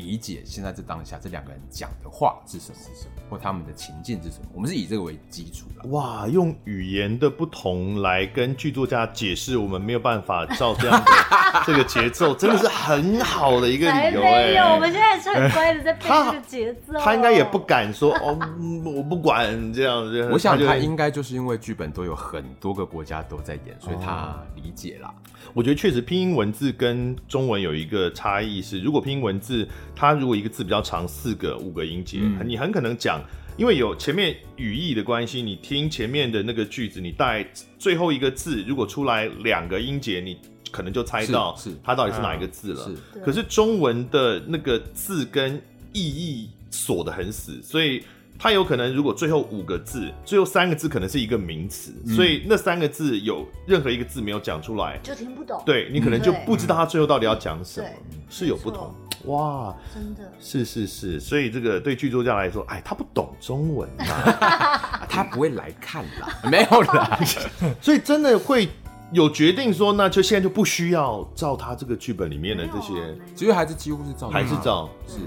[0.01, 4.45] 理解现在这当下这两个人讲的话是什么，是什么，或他们的情境是什么？
[4.53, 5.87] 我们是以这个为基础的。
[5.89, 11.11] 哇，用语言的不同来跟剧作家解释，我们没有办法照这样的
[11.65, 14.21] 这个节奏，真的是很好的一个理由。
[14.21, 16.93] 没有，我们现在是很乖的在背这个节奏。
[16.99, 18.37] 他应该也不敢说哦，
[18.83, 20.27] 我不管这样子。
[20.31, 25.13] 我想他应该就是因为剧本都有很多个国家都在演，所以他理解啦。
[25.53, 33.21] 我觉得确实拼音文字跟中文有一个差异是，如果拼音文字，它如果一个字比较长，四个、五个音节，嗯、你很可能讲，
[33.57, 37.45] 因为有前面语义的关系，你听前面的那个句子，你带
[37.77, 40.37] 最后一个字，如果出来两个音节，你
[40.71, 42.83] 可能就猜到是它到底是哪一个字了。
[43.13, 45.61] 是，可是中文的那个字跟
[45.93, 48.03] 意义锁得很死，所以。
[48.43, 55.61] 它有可能，如果最后五个字，最后三个字可能是一个名词，嗯、所以那三个字有任何一个字没有讲出来，就听不懂。
[55.63, 58.91] 对，你可能就不知道它最后到底要讲什么，嗯、是有不同。
[59.25, 67.19] 哇，真的，是是是，所以这个对剧作家来说，哎，他不懂中文啊， 他不会来看啦， 没有啦，
[67.81, 68.67] 所以真的会
[69.11, 75.17] 有决定说，那就现在就不需要照他这个剧本里面的这些，其实还是几乎是照，还是照，是，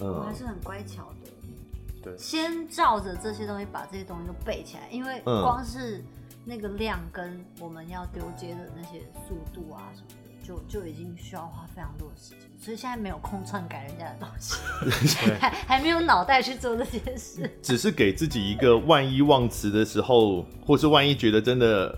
[0.00, 1.30] 嗯，我还是很乖巧的。
[2.02, 2.16] 对。
[2.18, 6.02] 先照着这些东西把这些东西都背起来，因为光是
[6.44, 10.19] 那个量跟我们要丢接的那些速度啊什么的，
[10.50, 14.56] 就就已经需要花非常多的时间，所以现在没有空篡改人家的东西，
[15.26, 21.96] 对还 还没有脑袋去做这件事， 只是给自己一个万一忘词的时候，或是万一觉得真的。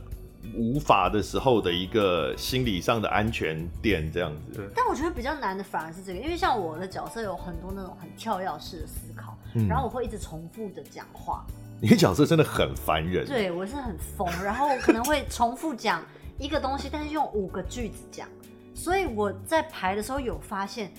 [0.57, 4.69] 无法的时候的一个心理上的安全垫，这样子。
[4.75, 11.47] 但我觉得比较难的反而是这个，因为像我的角色有很多那种很跳跃式的思考，嗯、然后我会一直重复的讲话。
[11.81, 13.25] 你的角色真的很烦人。
[13.25, 16.05] 对，我是很疯，然后我可能会重复讲
[16.41, 18.29] 一个东西，但是用五个句子讲，
[18.75, 20.93] 所以我在排的时候有发现。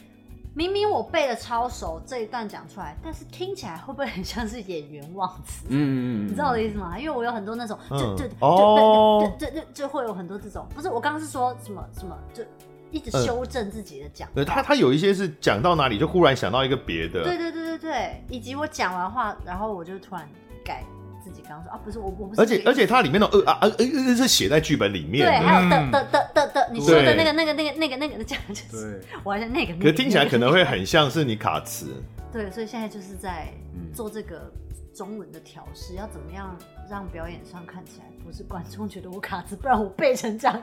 [0.56, 5.66] 明明我背的超熟，这一段讲出来，但是听起来会不会很像是演员忘词？
[5.70, 6.96] 嗯嗯，你知道我的意思吗？
[6.96, 12.44] 因为我有很多那种，就就就就就就就会有很多这种，不是我刚刚是说什么什么，就
[12.92, 14.30] 一直修正自己的讲。
[14.36, 17.24] 对，他他有一些是讲到哪里就忽然想到一个别的。
[17.24, 20.30] 对对对对对，以及我讲完话，然后我就突然
[20.64, 20.84] 改。
[21.24, 22.42] 自己刚刚说啊，不是我，我不是。
[22.42, 25.26] 而且而且它里面的呃啊呃呃是写在剧本里面。
[25.26, 29.74] 对，还有的的的的的，你说的那个那个那个那个那个的讲就是， 我还在那个。
[29.76, 31.88] 可是听起来可能会很像是你卡词。
[32.32, 33.54] 对，所以现在就是在
[33.94, 34.52] 做这个
[34.94, 36.58] 中文的调试，要怎么样
[36.90, 40.62] 让表演上看起来不是观众觉得我卡词，不然我背成这样，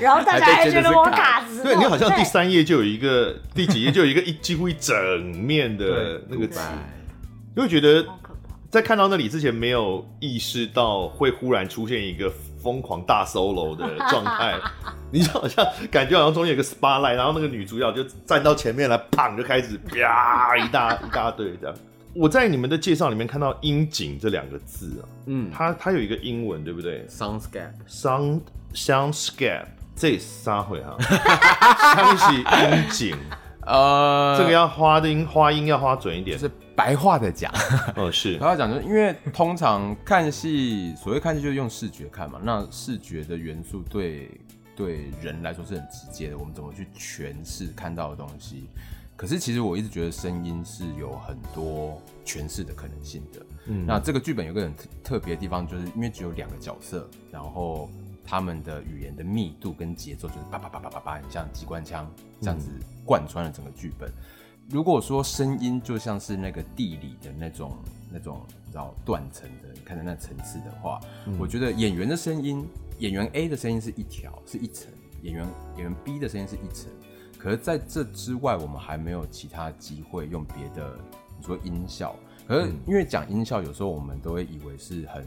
[0.00, 1.62] 然后大家还觉得我卡词。
[1.62, 4.96] 对，你好像第三页就有一个，第几页就有一个一几乎一整
[5.36, 6.60] 面的那个词，
[7.54, 8.04] 就会觉得。
[8.76, 12.30] 在看到那里之前，没有意识到会忽然出现一个
[12.62, 14.54] 疯狂大 solo 的状态。
[15.10, 21.74] 你就好像感觉好像中间有个 spotlight，然后那个女主角就站到前面来，砰就开始啪一大一大堆这样。
[22.14, 28.40] 我在你们的介绍里面看到“音景”这两个字啊，嗯，它它有一个英文对不对？Soundscape，sound
[28.74, 33.16] soundscape，这三回哈，它是音景。
[33.66, 36.38] 呃，这个要花的音，花音要花准一点。
[36.38, 37.50] 就是白话的讲，
[37.96, 42.38] 哦是，白话讲就是因为通常看戏，所谓看戏就是用视觉看嘛。
[42.42, 44.30] 那视觉的元素对
[44.76, 48.68] 对人来说是很直接的，我们怎么去诠释看到的东西？
[49.16, 53.40] 可是其实我一直觉得声音是有很多诠释的可能性的。
[53.64, 57.90] 嗯，那这个剧本有个很特别的地方，就是因为只有两个角色，然后。
[58.28, 62.72] 他们的语言的密度跟节奏就是叭叭叭叭叭叭，很像机关枪这样子
[63.04, 64.10] 贯穿了整个剧本。
[64.10, 64.14] 嗯、
[64.68, 67.72] 如果说声音就像是那个地理的那种
[68.10, 72.66] 那种你知道断层的，你看的那层次的话，嗯、我觉得演员的声音，
[72.98, 74.90] 演员 A 的声音是一条是一层，
[75.22, 76.90] 演员演员 B 的声音是一层。
[77.38, 80.96] 可是在这之外，我们还没有其他机会用别的，
[81.38, 82.16] 你说音效。
[82.48, 85.26] 可是因为讲音效，有时候我们都会以为是很。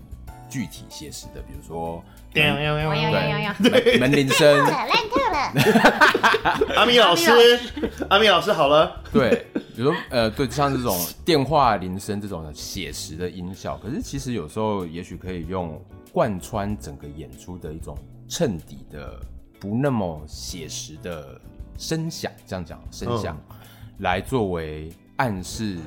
[0.49, 6.75] 具体写实的，比如说对呀呀呀呀门门铃声，烂透了。
[6.75, 7.31] 阿米老师，
[8.09, 9.01] 阿米老师好了。
[9.11, 19.19] 对，比如说呃，对，像这种电话铃声这种的写实的音效，可是其实有时候也许可以用贯穿整个演出的一种衬底的
[19.59, 21.39] 不那么写实的
[21.77, 23.55] 声响，这样讲声响，嗯、
[23.99, 25.77] 来作为暗示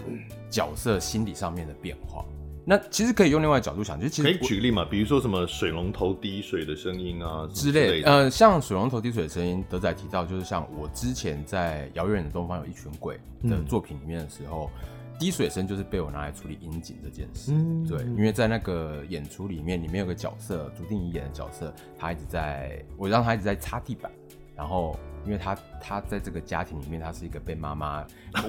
[0.51, 2.25] 角色心理上面的变化。
[2.65, 8.11] 那其实可以用另外角度想，就其实可以举例嘛，比如说什么水龙头滴水的声音啊之类的。
[8.11, 17.53] 呃，像水龙头滴水的声音，德仔提到就是像我之前在《遥远的东方有一群鬼》的作品里面的时候，嗯、滴水声就是被我拿来处理音景这件事。
[17.53, 24.11] 嗯，对，因为在那个演出里面，里面有个角色，朱定仪演的角色，他一直在，我让他一直在擦地板，
[24.63, 24.97] 然后。
[25.25, 28.05] 因为他他在这个家庭里面，他是一个被妈妈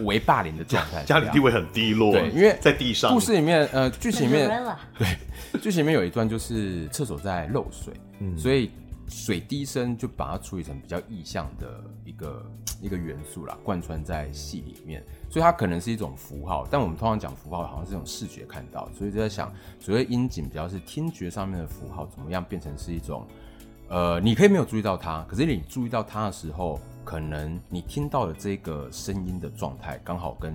[0.05, 2.11] 为霸凌的状态， 家里地位很低落。
[2.11, 3.13] 对，因为在地上。
[3.13, 4.49] 故事里面，呃，剧情里面，
[4.97, 8.71] 对，剧情里面有一段就是厕所在漏水，嗯，所以
[9.07, 12.43] 水滴声就把它处理成比较意象的一个
[12.81, 23.27] 一个元素啦，贯穿在戏里面，所以它可能是一种符号，但我们通常讲符号好像是这种视觉看到，所以就在想，所谓音景比较是听觉上面的符号，怎么样变成是一种。
[23.93, 30.51] 呃，你可以没有注意到它，可是你注意到它的时候，可能你听到的这个声音的状态，刚好跟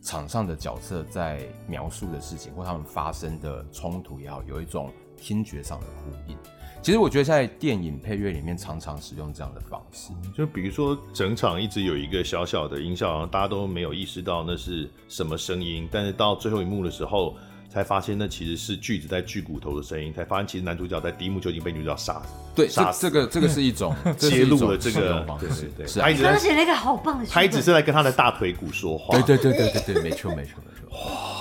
[0.00, 6.38] 场上的角色在描述的事情或他们发生的冲突也好，有一种听觉上的呼应。
[6.80, 17.36] 其实我觉得在电影配乐里面常常使用这样的方式，就比如说整场一直有一个小小的音效，然后大家都没有意识到那是什么声音，但是到最后一幕的时候。
[17.70, 22.28] 才发现那其实是锯子在锯骨头的声音，才发现其实男主角在第一幕就已经被女主角杀死。
[22.54, 25.46] 对，杀死这个 这个是一种揭露了这个方式。
[25.46, 26.08] 对对对，是啊。
[26.22, 29.18] 刚写了一个好棒的，他一直是在跟他的大腿骨说话。
[29.18, 30.88] 对对对对对对，没错没错没错。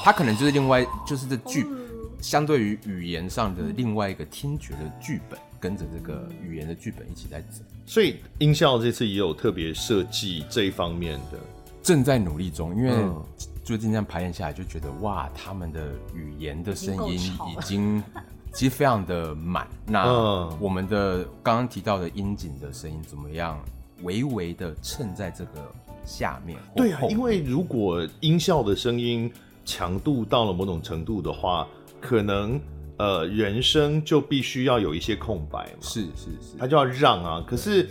[0.03, 1.65] 他可能就是另外就是这剧
[2.21, 7.61] 相对于语言上的另外一个听觉的剧本，跟着这个语言的剧本一起在走。
[7.85, 11.39] 所以音效这次也有特别设计这一方面的，
[11.81, 12.91] 正在努力中，因为。
[13.67, 18.01] 最近这样排练下来，就觉得哇，他们的语言的声音已经
[18.53, 19.67] 其实非常的满。
[19.85, 20.05] 那
[20.57, 23.61] 我们的刚刚提到的音景的声音怎么样？
[24.03, 25.69] 微微的衬在这个
[26.05, 26.57] 下面。
[26.77, 29.29] 对啊，因为如果音效的声音
[29.65, 31.67] 强度到了某种程度的话，
[31.99, 32.57] 可能
[32.95, 35.79] 呃人声就必须要有一些空白嘛。
[35.81, 37.43] 是是是，他就要让啊。
[37.45, 37.89] 可是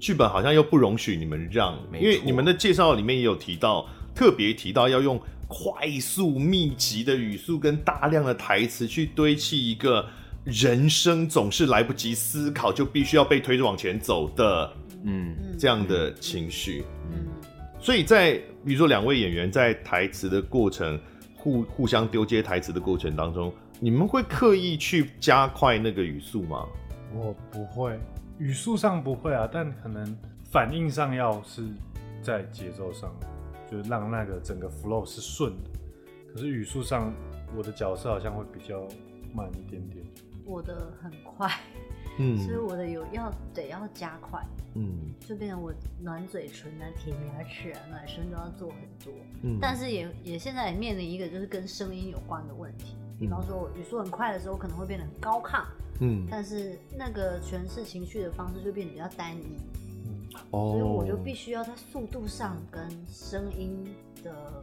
[0.00, 3.86] 剧本好像又不容许你们让，因为你们的介绍里面也有提到。
[4.14, 10.08] 特别提到要用快速密集的语速跟大量的台词去堆砌一个
[10.44, 14.72] 人生总是来不及思考就必须要被推着往前走的，
[15.04, 17.26] 嗯，这样的情绪，嗯，
[17.78, 18.32] 所以在
[18.64, 20.98] 比如说两位演员在台词的过程
[21.36, 26.66] 互互相丢接台词的过程当中，你们会刻意去加快那个语速吗？
[27.14, 27.98] 我不会，
[28.38, 30.16] 语速上不会啊，但可能
[30.50, 31.62] 反应上要是
[32.22, 33.14] 在节奏上。
[33.72, 35.70] 就让那个整个 flow 是顺的，
[36.30, 37.10] 可是语速上，
[37.56, 38.86] 我的角色好像会比较
[39.32, 40.04] 慢一点点。
[40.44, 41.48] 我的很快，
[42.18, 55.64] 嗯，所以我的有要得要加快，嗯，就变成我暖嘴唇啊、舔牙齿啊、暖身都要做很多，嗯，但是也也现在也面临一个就是跟声音有关的问题，比方说我语速很快的时候，可能会变得很高亢，
[56.00, 59.56] 嗯，但是那个诠释情绪的方式就变得比较单一。
[60.50, 63.84] 所以我就必须要在速度上跟声音
[64.24, 64.62] 的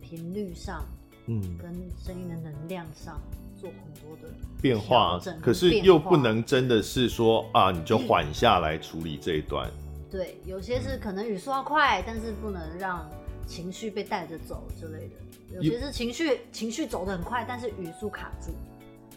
[0.00, 0.84] 频率上，
[1.26, 3.20] 嗯，跟声音的能量上
[3.60, 5.20] 做很多的变化。
[5.40, 9.70] 可是又不能真的是说啊，你就缓下来处理这一段。
[10.10, 13.08] 对，有些是可能语速要快，但是不能让
[13.46, 15.16] 情绪被带着走之类的。
[15.54, 18.50] 有些是情绪情绪走得很快，但是语速卡住，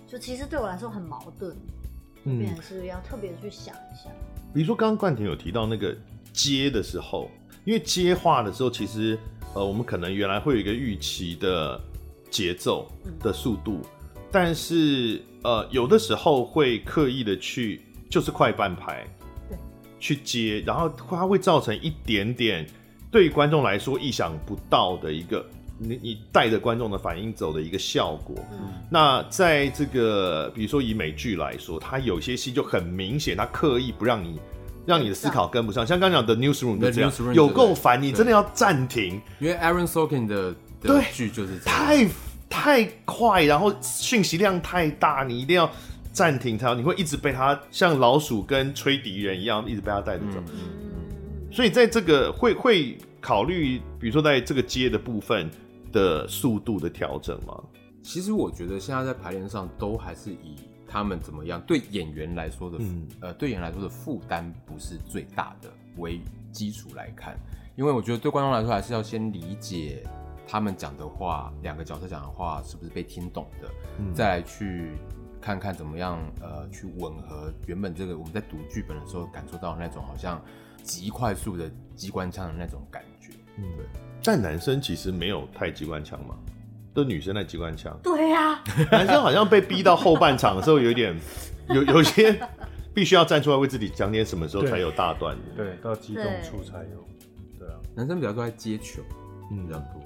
[0.08, 1.56] 就其实对我来说很矛盾，
[2.26, 4.10] 就变成是要特别去想一下。
[4.54, 5.96] 比如说，刚刚冠廷有提到那个
[6.34, 7.30] 接的时候，
[7.66, 9.18] 因为接话的时候，其实
[9.54, 11.80] 呃，我们可能原来会有一个预期的
[12.32, 12.88] 节奏
[13.20, 13.82] 的速度，
[14.16, 19.06] 嗯、但是呃，有的时候会刻意的去就是快半拍，
[19.50, 19.58] 对，
[20.00, 22.66] 去接，然后它会造成一点点
[23.12, 25.46] 对观众来说意想不到的一个
[25.80, 28.36] 你你带着观众的反应走的一个效果。
[28.52, 34.40] 嗯，那在这个比如说以美剧来说，它有些戏就很明显，它刻意不让你。
[34.86, 39.22] 让你的思考跟不上，像刚刚讲的《Newsroom》就这样，有够烦，你真的要暂停。
[39.38, 42.10] 因为 Aaron Sorkin 的的剧就是这样，太
[42.50, 45.70] 太快，然后讯息量太大，你一定要
[46.12, 50.40] 暂停它，你会一直被它像老鼠跟吹笛人一样，一直被它带着走。
[50.48, 50.58] 嗯、
[51.52, 55.48] 所以在这个会会考虑，比如说在这个接的部分
[55.92, 57.64] 的速度的调整吗？
[58.02, 60.56] 其实我觉得现在在排练上都还是以。
[60.92, 63.08] 他们怎么样，对演员来说的，嗯。
[63.20, 66.20] 呃，对演员来说的负担不是最大的为
[66.52, 67.38] 基础来看，
[67.76, 70.04] 因为我觉得对观众来说还是要先理解
[70.48, 73.70] 他们讲的话，两个角色讲的话是不是被听懂的，
[74.00, 74.12] 嗯。
[74.16, 74.98] 再来去
[75.40, 80.44] 看看怎么样，呃，去吻合原本这个我们在读剧本的时候感受到的那种好像
[80.82, 83.64] 极快速的机关枪的那种感觉，嗯，
[84.24, 86.36] 但男生其实没有太机关枪嘛，
[86.94, 88.62] 都女生在机关枪，对呀、
[88.92, 91.16] 男生好像被逼到后半场的时候， 有一点
[91.70, 92.40] 有有些
[92.94, 97.08] 必须要站出来为自己讲点什么时候才有大段的，对，到激动处才有。
[97.58, 99.02] 对啊，男生比较多在接球，
[99.52, 100.02] 嗯比较多。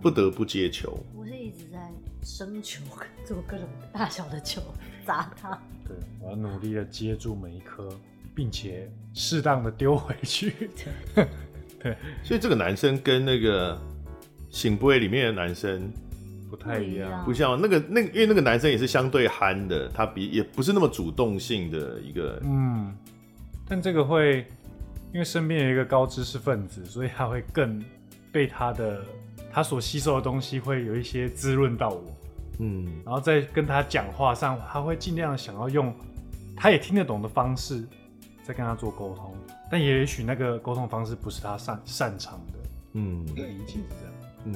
[0.00, 0.98] 不得不接球。
[1.14, 1.78] 我是一直在
[2.24, 2.82] 生球，
[3.24, 4.60] 做各种大小的球
[5.06, 5.56] 砸他。
[5.86, 7.88] 对，我要努力的接住每一颗，
[8.34, 10.70] 并且适当的丢回去。
[12.22, 13.74] 所以这个男生跟那个
[14.50, 15.92] 《醒杯》里面的男生
[16.50, 17.56] 不太一样不一样。
[17.56, 22.40] 不像那个那个，因为那个男生也是相对憨的，他比也不是那么主动性的一个。
[22.44, 22.94] 嗯，
[23.68, 24.46] 但这个会
[25.12, 27.82] 因为身边有一个高知识分子，所以他会更
[28.30, 29.02] 被他的
[29.50, 32.04] 他所吸收的东西会有一些滋润到我，
[32.60, 35.94] 嗯然后在跟他讲话上，他会尽量想要用
[36.56, 37.84] 他也听得懂的方式
[38.42, 39.34] 在跟他做沟通，
[39.72, 42.58] 但也许那个沟通方式不是他擅擅长的，
[42.92, 43.24] 嗯。
[43.26, 44.14] 我的理解是这样。
[44.44, 44.54] 嗯，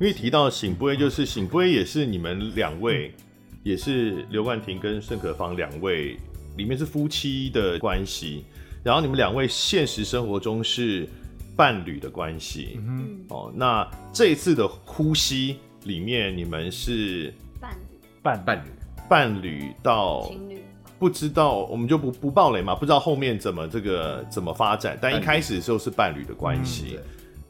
[0.00, 3.14] 因为提到醒杯，就是醒杯也是你们两位，
[3.62, 6.18] 也是刘冠廷跟盛可芳两位
[6.56, 8.44] 里面是夫妻的关系，
[8.82, 11.08] 然后你们两位现实生活中是
[11.54, 12.80] 伴侣的关系。
[12.84, 17.98] 嗯，哦，那这一次的呼吸里面，你们是伴侣。
[18.20, 18.70] 伴伴侣，
[19.08, 20.60] 伴侣到、情侣，
[20.98, 26.96] 不知道，我们就不不暴雷嘛，不知道后面怎么这个怎么发展，但一开始的时候是伴侣的关系。
[26.96, 27.00] 对，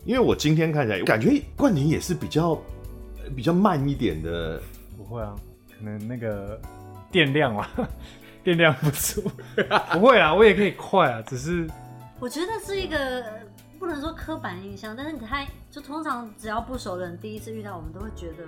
[0.04, 4.60] 因为我今天看起来感觉冠廷也是比较呃比较慢一点的，
[4.96, 5.34] 不会啊，
[5.76, 6.60] 可能那个
[7.10, 7.70] 电量啊，
[8.44, 9.22] 电量不足，
[9.92, 11.66] 不会啊，我也可以快啊，只是
[12.20, 13.24] 我觉得是一个
[13.78, 18.44] 不能说刻板印象，但是他就通常只要不熟的人第一次遇到我们，都会觉得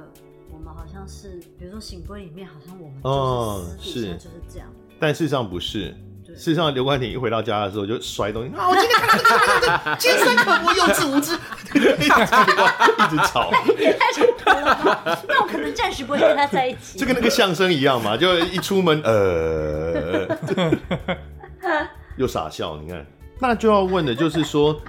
[0.52, 4.68] 我们好像是，比如说醒杯里面好像我们哦就是私底下是就是这样。
[5.00, 5.96] 但事实上不是。
[6.32, 8.68] 事实上，刘冠廷一回到家的时候就摔东西啊！
[8.68, 9.24] 我今天看到
[9.60, 11.34] 这个，尖酸刻薄、幼稚无知，
[11.74, 15.18] 一直一直吵，也太冲突了吧？
[15.28, 16.98] 那我可能暂时不会跟他在一起。
[16.98, 20.28] 就跟那个相声一样嘛，就一出门呃，
[22.16, 22.78] 又傻笑。
[22.80, 23.04] 你看，
[23.40, 24.80] 那就要问的就是说，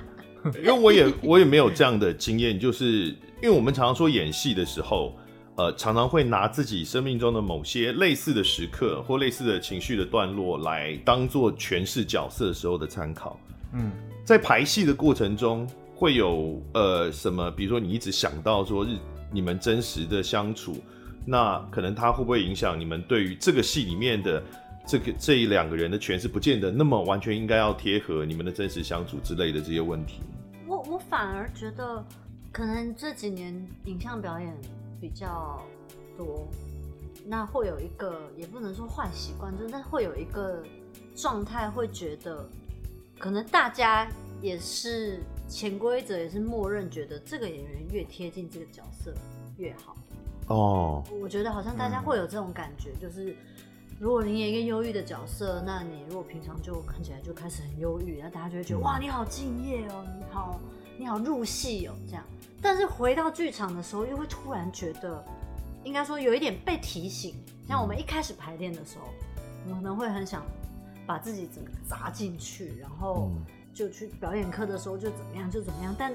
[0.64, 5.18] 因为我也我也没有这样的经验，就是因为我们常常说演戏的时候，
[5.58, 13.39] 呃，常常会拿自己生命中的某些类似的时刻或类似的情绪的段落来当做诠释角色的时候的参考。
[13.74, 13.91] 嗯，
[14.26, 17.52] 在排戏的过程中，会有呃什么？
[17.52, 18.97] 比如说你一直想到说日
[19.32, 20.78] 你们真实的相处，
[21.26, 24.43] 那可能它会不会影响你们对于这个戏里面的
[24.88, 30.22] 这个这一两个人的诠释，不见得那么完全应该要贴合你们的真实相处之类的这些问题？
[30.66, 32.04] 我我反而觉得，
[32.52, 33.54] 可能这几年
[33.86, 34.58] 影像表演
[35.02, 35.60] 比较
[36.16, 36.47] 多，
[37.26, 40.64] 那会有一个也不能说坏习惯，就是但会有一个
[41.16, 42.47] 状态，会觉得
[43.18, 44.08] 可能大家
[44.39, 49.12] 也是潜规则，也是默认觉得这个演员越贴近这个角色
[49.58, 49.95] 越好。
[50.47, 53.36] 哦，我觉得好像大家会有这种感觉，就是
[53.99, 60.60] 如果你演一个忧郁的角色，那你如果平常就看起来就开始很忧郁，那大家就会觉得、嗯哇，你好敬业哦，你好
[60.99, 62.24] 你好入戏哦，这样。
[62.62, 65.24] 但是回到剧场的时候，又会突然觉得，
[65.84, 67.36] 应该说有一点被提醒。
[67.68, 69.07] 像我们一开始排练的时候，
[69.66, 70.45] 我们可能会很想
[71.05, 73.45] 把自己整个砸进去，然后嗯。
[73.74, 76.12] 就去表演课的时候就怎么样就怎么样，但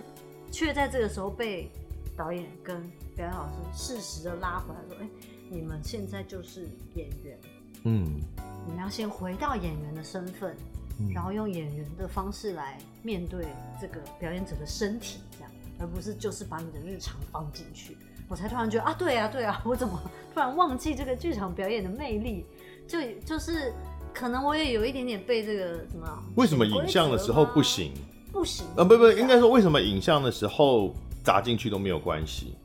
[0.52, 1.70] 却在这个时候被
[2.14, 2.82] 导演跟
[3.16, 5.08] 表演老师适时的拉回来说：“哎、
[5.48, 7.38] 你们现在就是演员，
[7.84, 8.20] 嗯，
[8.66, 10.54] 你们要先回到演员的身份，
[11.00, 11.10] 嗯。
[11.14, 13.46] 然后用演员的方式来面对
[13.80, 17.96] 这个表演者的身体，这样，而不是就是把你的日常放进去。”
[18.28, 20.00] 我才突然觉得啊，对啊，对啊，我怎么
[20.34, 22.44] 突然忘记这个剧场表演的魅力？
[22.88, 23.72] 就就是
[24.12, 26.22] 可能我也有一点点被这个什么？
[26.34, 27.92] 为什么影像的时候不行？
[28.32, 28.66] 不行？
[28.76, 32.56] 呃，不不，应该说为什么影像的时候砸进去都没有关系？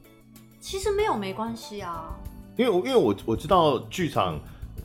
[0.60, 2.16] 其实没有没关系啊。
[2.58, 4.40] 因为我因为我我知道剧场，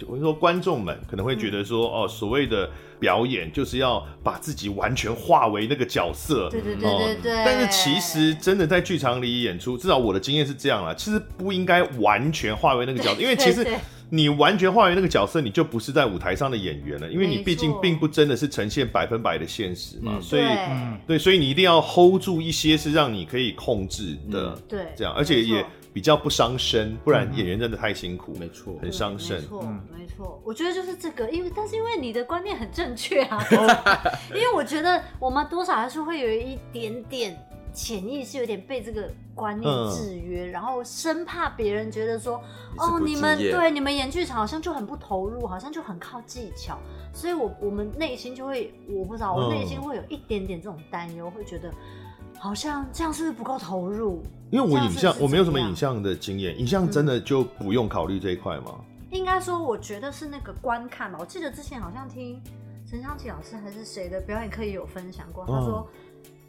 [0.07, 2.69] 我说观众们可能会觉得说，嗯、哦，所谓的
[2.99, 7.01] 表演就是要把自己完全化为那个角色，对对对哦。
[7.03, 7.45] 对对。
[7.45, 13.67] 但是其实真的在剧场里演出，至少我的经验是这样啦，其实不应该完全化为那个角色，因为其实
[14.11, 20.99] 你完全化为那个角色，你就不是在舞台上的演员了，因为你毕竟并不真的是呈现百分百的现实嘛，嗯所以对。
[21.07, 25.65] 对，所以你一定要 hold 住一些是让你可以控制的，对，这样，而且也。
[25.97, 29.39] 比较不伤身，不然演员真的太辛苦，没错，很伤身。
[29.41, 30.39] 没错，嗯没错。
[30.45, 33.43] 我觉得就是这个，因为但是因为你的观念很正确啊，
[34.29, 37.35] 因为我觉得我们多少还是会有一点点
[37.73, 42.43] 潜意识，有点被这个观念制约，嗯、然后生怕别人觉得说，
[42.77, 46.79] 哦，你们对你们演剧场好像就很不投入，好像就很靠技巧，
[47.15, 51.73] 所以我我们内心就会，我不知道，我内心会有一点点这种担忧，会觉得。
[52.39, 54.23] 好像这样是不是不够投入？
[54.51, 58.81] 因为我影像我没有什么影像的经验，影像真的就不用考虑这一块吗？
[59.11, 61.19] 应该说，我觉得是那个观看吧。
[61.21, 62.41] 我记得之前好像听
[62.89, 65.89] 陈湘琪老师还是谁的表演课也有分享过，他说，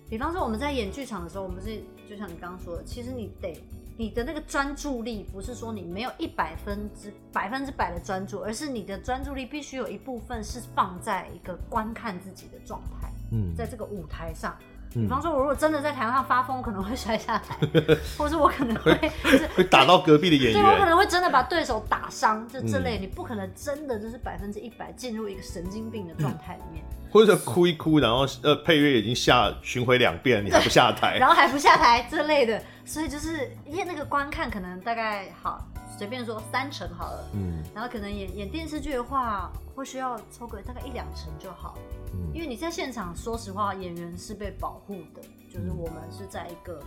[0.09, 3.59] 比方说我们在演剧场的时候，我们是就像你刚刚说的，其实你得
[3.97, 14.55] 你的那个专注力不是说你没有一百分之百分之百的专注，而是你的专注力必须有一部分是放在一个观看自己的状态，嗯，在这个舞台上。
[15.01, 17.55] 比方说，我如果真的在台上发疯，我可能会摔下台，
[18.17, 35.65] 或者我可能会就是会打到隔壁的演员，对，我可能会真的把对手打伤，就这类，你不可能真的就是百分之一百进入一个神经病的状态里面，或者哭一哭，然后呃配乐已经下巡回两遍，你还不下台， 然后还不下台这类的，所以就是因为那个观看可能大概好。
[35.97, 41.77] 随便说三成好了，嗯，然后可能演演电视剧的话，会需要抽个大概一两成就好，
[42.13, 46.81] 嗯，因为你在现场，说实话，演员是被保护的，就是我们是在一个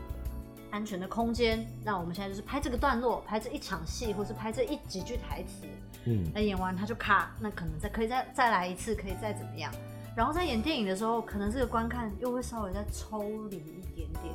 [0.71, 5.67] 安全的空间，那我们现在就是拍这个段落，拍这一场戏，或是拍这一几句台词，
[6.05, 9.73] 嗯，那演完他就卡，那可能再可以再再来一次，可以再怎么样，
[10.17, 14.35] 然后在演电影的时候，可能这个观看又会稍微再抽离一点点。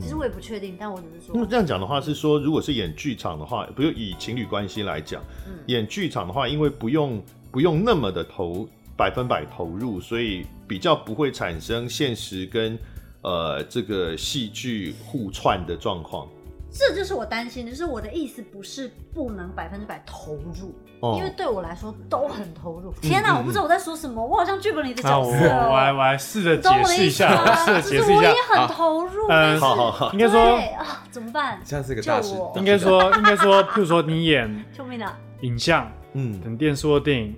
[0.00, 1.34] 其实我也不确定，但我只是说。
[1.34, 12.78] 那么这样讲的话是说，如果是演剧场的话，不用以情侣关系来讲，嗯、演剧场的话，因为不用不用那么的投百分百投入，所以比较不会产生现实跟
[13.22, 16.28] 呃这个戏剧互串的状况。
[16.70, 22.92] 这就是我担心的，就是我的意思不是不能百分之百投入，哦、因为对我来说都很投入。
[23.00, 25.30] 天哪，嗯、我不知道我在说什么，我好像剧本里的角色。
[25.30, 28.14] 我我来我来试着解释一下，试着解释一下。
[28.14, 29.26] 我也很投入。
[29.28, 30.40] 嗯，好好好，应该说
[30.78, 31.60] 啊，怎么办？
[31.64, 32.36] 像是个大师。
[32.54, 37.34] 应该说，应该说，譬如说你演 救命啊，影像，嗯，等电视或电影，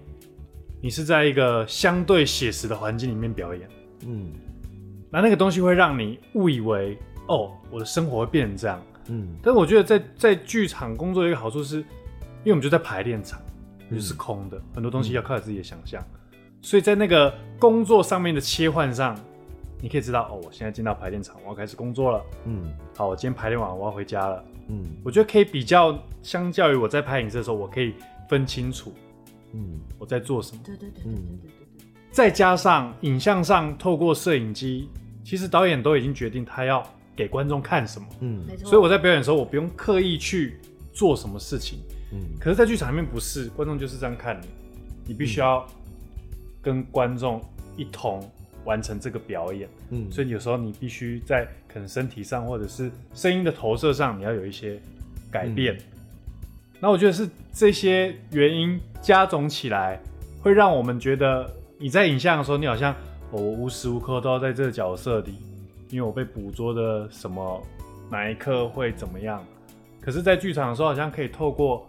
[0.82, 3.66] 你是在一个相对写实的环境里面表演，
[4.06, 4.30] 嗯，
[5.10, 6.98] 那那个东西会让你误以为，
[7.28, 8.78] 哦，我的生活会变成这样。
[9.08, 11.84] 嗯，但是我觉得在在剧场工作的一个好处是，因
[12.46, 13.40] 为我们就在排练场，
[13.94, 19.18] 就是空的，嗯、很多东西要靠自己的想象，嗯、所以在那个工作上面的切换上，
[19.80, 22.22] 你可以知道哦，我现在进到排练场，我要开始工作了。
[22.46, 24.44] 嗯，好，我今天排练完，我要回家了。
[24.68, 27.94] 嗯，我觉得可以比较，相较于我在拍影视的时候，我可以
[28.28, 28.92] 分清楚，
[29.52, 30.62] 嗯，我在做什么。
[30.64, 31.86] 对对对对对对对。
[32.10, 34.88] 再加上影像上，透过摄影机，
[35.22, 36.84] 其实导演都已经决定他要。
[37.16, 38.06] 给观众看什么？
[38.22, 38.70] 嗯，没错。
[38.70, 40.58] 所以我在表演的时候，我不用刻意去
[40.92, 41.78] 做什么事情。
[42.12, 44.46] 嗯，可是，在剧场里面不是，观众就是这样看你，
[45.06, 45.66] 你必须要
[46.62, 47.40] 跟观众
[47.76, 48.28] 一同
[48.64, 49.68] 完成这个表演。
[49.90, 54.80] 嗯，所以有时候你必须在可能身体上或者是声音的投射上，你要有一些
[55.30, 55.76] 改变。
[56.80, 60.00] 那、嗯、我觉得是这些原因加总起来，
[60.40, 62.92] 会让我们觉得你在影像的时候，你好像、
[63.30, 65.34] 哦、我无时无刻都要在这个角色里。
[65.90, 67.62] 因为我被捕捉的什么
[68.10, 69.44] 哪一刻会怎么样？
[70.00, 71.88] 可是，在剧场的时候，好像可以透过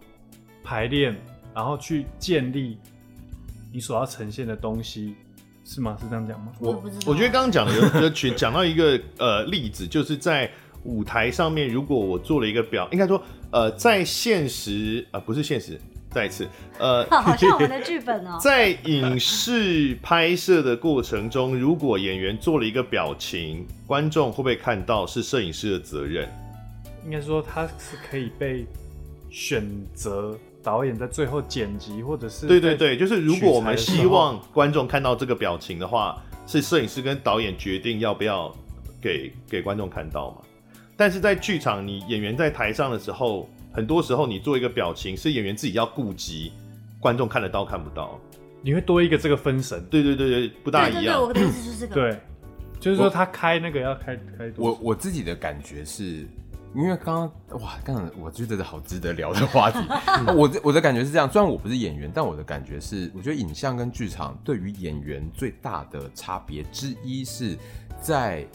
[0.65, 1.15] 排练，
[1.53, 2.77] 然后去建立
[3.71, 5.15] 你所要呈现的东西，
[5.63, 5.95] 是吗？
[6.01, 6.51] 是这样讲吗？
[6.59, 10.49] 我我觉得刚刚讲的有讲讲到一个呃例子，就是在
[10.83, 15.79] 舞台上面，如果我做了一个表，应该说呃，在现实啊、呃，不是现实。
[16.11, 16.47] 再一次，
[16.79, 18.37] 呃， 好像我们的剧本哦。
[18.41, 26.29] 在影视拍摄的过程中，如果演员做了一个表情，观众会不会看到是摄影师的责任？
[27.03, 28.65] 应该说他是可以被
[29.29, 38.53] 选择导演在最后剪辑，或者是对对对，就是如果我们希望观众看到这个表情的话，是摄影师跟导演决定要不要
[38.99, 40.37] 给给观众看到嘛？
[40.97, 43.47] 但是在剧场，你演员在台上的时候。
[43.75, 46.49] 很多时候，你做一个表情是演员自己要顾及，
[46.97, 48.17] 观众看得到看不到，
[48.61, 49.85] 你会多一个这个分神。
[49.91, 51.03] 对对对对，不大一样。
[51.03, 51.93] 对，对，对，我的意思就是这个。
[51.93, 52.17] 对，
[52.79, 54.65] 就是说他开那个要开开多。
[54.65, 56.25] 我我自己的感觉是，
[56.75, 59.79] 因为刚刚哇，刚刚我觉得好值得聊的话题。
[60.35, 67.57] 我的我的感觉是这样，虽然我不是演员，但我的感觉是，我觉得影像跟剧场对于演员最大的差别之一是
[68.01, 68.45] 在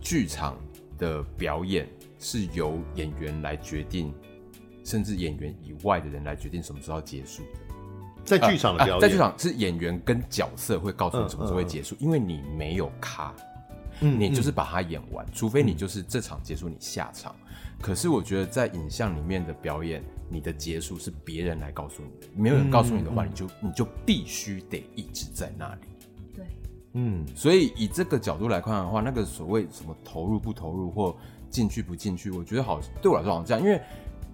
[0.00, 0.56] 剧场
[0.98, 4.12] 的表演是由演员来决定。
[4.82, 7.58] 甚至演员以外的人来决定什么时候要结束的，
[8.24, 13.32] 在剧场的表演，在剧场是演员跟角色会告诉你什么时候会结束，因为你没有卡。
[14.00, 17.34] 嗯你就是把它演完，除非你就是这场结束你下场。
[17.80, 25.80] 可是我觉得在影像里面的表演，你的结束是别人来告诉你的，没有人告诉你的话，你就你就必须得一直在那里。
[26.34, 26.44] 对，
[26.92, 31.16] 嗯，所以以这个角度来看的话，那个所谓什么投入不投入或
[31.48, 33.80] 进去不进去，我觉得好对我来说好像这样，因为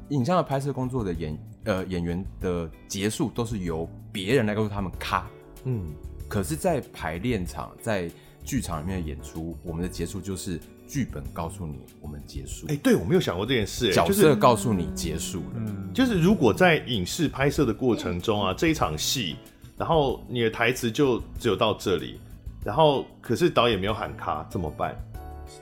[0.09, 5.31] 影像的拍摄工作的演呃演员的结束都是由别人来告诉他们咔，
[5.65, 5.87] 嗯，
[6.29, 8.11] 可是，在排练场在
[8.47, 15.41] 剧场里面的演出，我们的结束就是剧本告诉你我们结束，哎、欸，对我没有想过这件事、欸，角就是色告诉你结束。
[15.41, 19.35] 了，嗯，就是如果在影视拍摄的过程中啊，这一场戏，
[19.77, 22.21] 然后你的台词就只有到这里，
[22.65, 24.97] 然后可是导演没有喊卡，怎么办？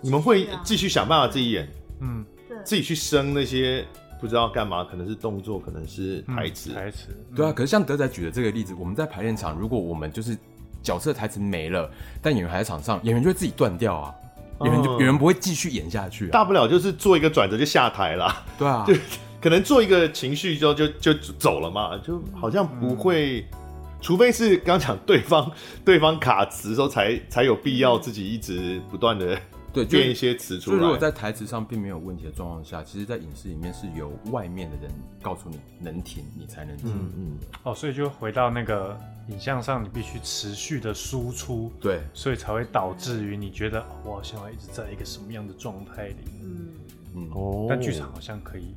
[0.03, 1.68] 你们会继续想办法自己演，
[2.01, 3.85] 嗯，对，自己去生那些
[4.20, 7.53] 不知道干嘛，可能是动作，可能是台词、嗯台词，对啊。
[7.53, 10.37] 可是像德仔举的这个例子，我们在排练场，如果我们就是
[10.85, 11.91] 角色台词没了，
[12.22, 14.14] 但演员还在场上，演员就会自己断掉啊，
[14.61, 18.95] 演员就演员不会继续演下去、啊，大不了就是做一个转折就下台了，对啊， 就
[19.41, 23.59] 可能做一个情绪之后就就走了嘛，就好像不会，嗯、
[24.01, 25.51] 除非是刚讲对方
[25.85, 29.37] 对方卡词的时候才才有必要自己一直不断的。
[29.74, 30.76] 对，变一些词出来。
[30.76, 34.89] 就如果在台词上并没有问题的状况下，其实，在影视里面是由外面的人
[35.20, 36.93] 告诉你能停，你才能停。
[36.95, 37.39] 嗯嗯。
[37.64, 38.97] 哦，所以就回到那个
[39.28, 41.72] 影像上，你必须持续的输出。
[41.80, 42.02] 对。
[42.12, 46.24] 所以才会导致于你觉得我好像要一直在一个什么样的状态里。
[46.42, 46.68] 嗯
[47.14, 47.30] 嗯。
[47.32, 47.66] 哦。
[47.68, 48.74] 但剧场好像可以。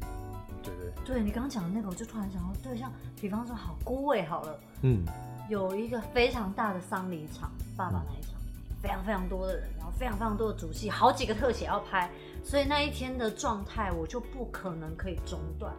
[0.63, 0.91] 对对。
[1.05, 4.59] 对你刚刚讲的那个，我就突然想到，对，像比方说，好孤味好了。
[4.81, 5.05] 嗯。
[5.49, 8.31] 有一个非常大的丧礼场，爸爸那一场。
[8.79, 12.11] 非常非常多的人，然后非常非常多的主戏，好几个特写要拍，
[12.43, 15.73] 所以那一天的状态我就不可能可以中断。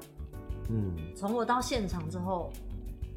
[0.69, 2.53] 嗯，从我到现场之后，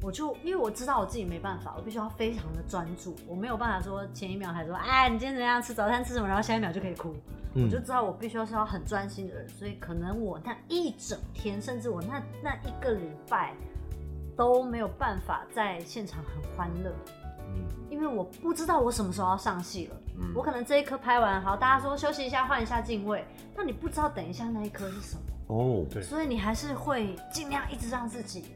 [0.02, 7.14] 我就因为我知道我自己没办法，我必须要非常的专注，我没有办法说前一秒还说哎你今天怎样吃早餐吃什么，然后下一秒就可以哭。
[7.54, 13.54] 嗯、我就知道我必须要是要很专心的人，所以可能我那一整天，甚至我那那一个礼拜
[14.36, 16.92] 都没有办法在现场很欢乐。
[17.90, 23.22] 因为我不知道我什么时候要上戏了，嗯、我可能这一颗拍完，好，大家说休息一下，换一下镜位，
[23.54, 28.46] 但你不知道等一下那一颗是什么哦，对，所以你还是会尽量一直让自己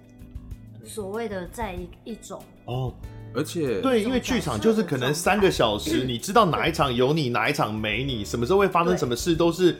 [0.86, 2.94] 所谓的在一一种哦，
[3.34, 9.76] 而且对，因为剧场就是可能三个小时，你知道哪一场有你，哪一场没你，什么时候会发生什么事都是。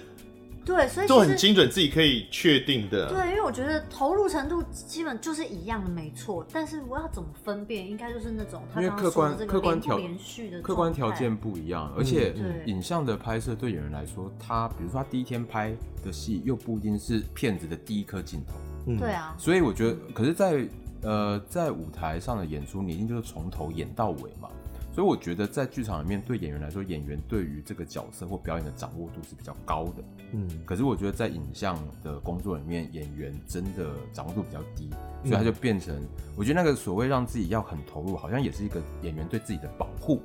[0.65, 3.09] 对，所以都很精准，自己可以确定的。
[3.09, 6.45] 对，因为我觉得投入程度基本就是一样的，没错。
[6.53, 7.89] 但是我要怎么分辨？
[7.89, 15.73] 应该就是那种他刚刚说的这个连续连续的客观条件不一样，而且嗯、影像的拍摄对演员来说，他比如说他第一天拍
[16.05, 18.55] 的戏又不一定是片子的第一颗镜头。
[18.89, 19.37] 嗯，对啊。
[19.39, 20.67] 所以我觉得，可是，在
[21.07, 24.49] 呃在舞台上的演出，你一定就是从头演到尾嘛。
[24.93, 30.03] 所以我觉得在剧场里面，对演员来说，演员对于这个角色或表演的掌握度是比较高的。
[30.33, 34.89] 嗯，可是我觉得在影像的工作里面，演员真的掌握度比较低，
[35.23, 35.95] 所以他就变成，
[36.35, 40.23] 我觉得那个所谓让自己要很投入，好像也是一个演员对自己的保护。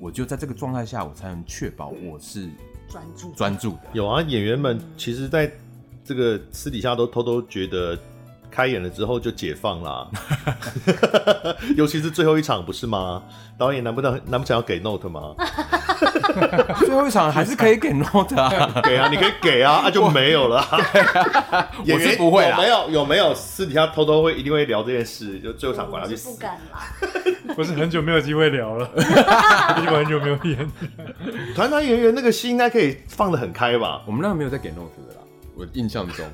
[0.00, 2.50] 我就在这个状态下，我才能确保我是
[2.88, 3.82] 专注专注的。
[3.92, 5.48] 有啊，演员们其实在
[6.04, 7.96] 这个私底下都偷偷觉得。
[8.50, 10.08] 开演了之后就解放啦，
[11.76, 13.22] 尤其是最后一场不是吗？
[13.56, 15.34] 导演难不难难不成要给 note 吗？
[16.80, 18.50] 最后一场还是可以给 note 啊，
[18.82, 21.70] 给啊，你可以给啊，那、啊、就没有了、啊。
[21.86, 25.38] 我是不会啦，有没有有没有私底下偷偷会一定会聊这件事？
[25.40, 26.30] 就最后场管他去死。
[26.30, 30.70] 不敢啦，不是很久没有机会聊了，已经很久没有演。
[31.54, 34.00] 团团圆圆那个戏应该可以放得很开吧？
[34.06, 35.20] 我们那个没有在给 note 的啦，
[35.54, 36.24] 我印象中。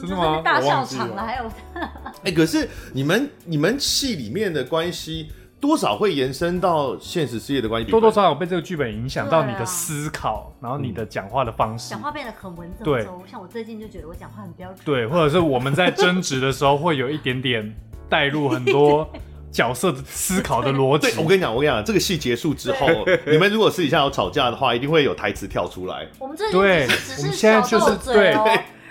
[0.00, 0.40] 真的吗？
[0.44, 1.44] 大笑场了，还有。
[1.74, 5.28] 哎、欸，可是你们你们戏里面的关系
[5.60, 12.84] 多少会延伸到现实世界的关系，多多少少被这个剧本影响到你的思考，然后你的讲话的方式，讲话变得很文绉绉。
[12.84, 14.80] 对，像我最近就觉得我讲话很标准。
[14.84, 17.74] 对，或者是我们在争执的时候会有一点点
[18.08, 19.08] 带入很多
[19.52, 21.10] 角色的思考的逻辑。
[21.10, 22.86] 对，我跟你讲，我跟你讲，这个戏结束之后，
[23.26, 26.06] 你们如果私底下有吵架的话，一定会有台词跳出来。
[26.18, 28.34] 我们这对，只是我们现在就是对。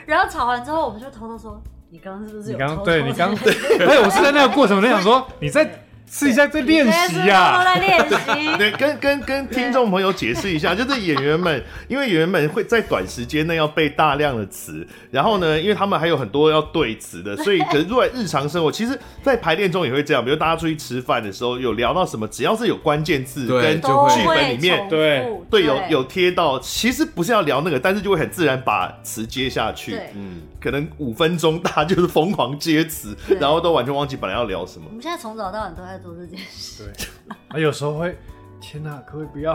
[0.05, 3.53] 然后吵完之后，我们就偷偷说：“你刚刚是不是有偷偷？”你刚对你刚对，
[3.87, 5.83] 哎，我是在那个过程，我在想说你在。
[6.13, 8.57] 试一下在练习呀，在练习。
[8.59, 20.23] 对，跟跟跟听众朋友解释一下，就是演员们，因为演员们会在短时间内要背大量的词，然后呢，因为他们还有很多要对词的，所以可是如果日常生活，其实，在排练中也会这样。
[20.23, 23.87] 比如大家出去吃饭的时候，有聊到什么，只要是有关键字跟剧
[24.27, 29.99] 本里面，对对，有有贴到，其实不是要聊那个，但是就会很自然把词接下去。
[30.13, 34.85] 嗯，可能五分钟大家就是疯狂接词，然后都完全忘记本来要聊什么。
[34.89, 35.99] 我们现在从早到晚都在。
[36.03, 37.07] 做这件事，对，
[37.47, 38.13] 啊，有时候会
[38.59, 39.53] 天哪，可不可以不要？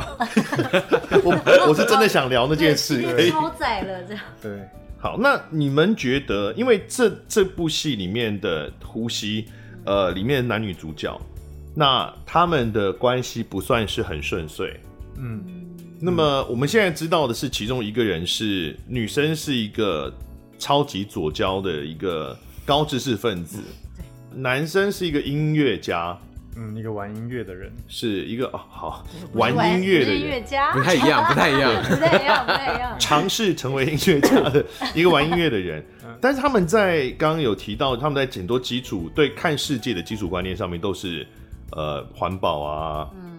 [1.23, 4.23] 我我是真的想聊那件事， 可以超载了这样。
[4.41, 4.67] 对，
[4.99, 9.47] 好，那你们觉得，因为这这部戏里面的呼吸，
[9.85, 11.21] 呃，里面的男女主角，
[11.75, 14.81] 那他们的关系不算是很顺遂。
[15.19, 15.45] 嗯，
[16.01, 20.11] 那么我们现在知道的是，其中一个人是女生，是一个
[20.59, 22.37] 超级左交的一个
[22.67, 23.61] 高知识分子，
[24.35, 26.19] 男生是一个音乐家。
[26.61, 29.05] 嗯，一个玩音乐的人，是一个哦，好
[29.35, 32.97] 玩音乐的音乐家，不太一样，不太一样， 不太一样，不太一样。
[32.99, 35.85] 尝试成为音乐家的 一个玩音乐的人，
[36.21, 41.25] 但是他们在刚刚有提到，他们在很多基础对看世界的基础观念上面都是
[41.71, 43.39] 呃环保啊，嗯，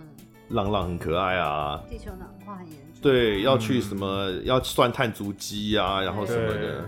[0.51, 6.85] 浪浪很可爱啊，地球暖化很严重，对，要去什么、嗯、要算碳足迹啊，然后什么的，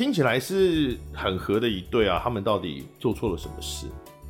[0.00, 3.86] 听起来是很合的一对啊，他们到底做错了什么事？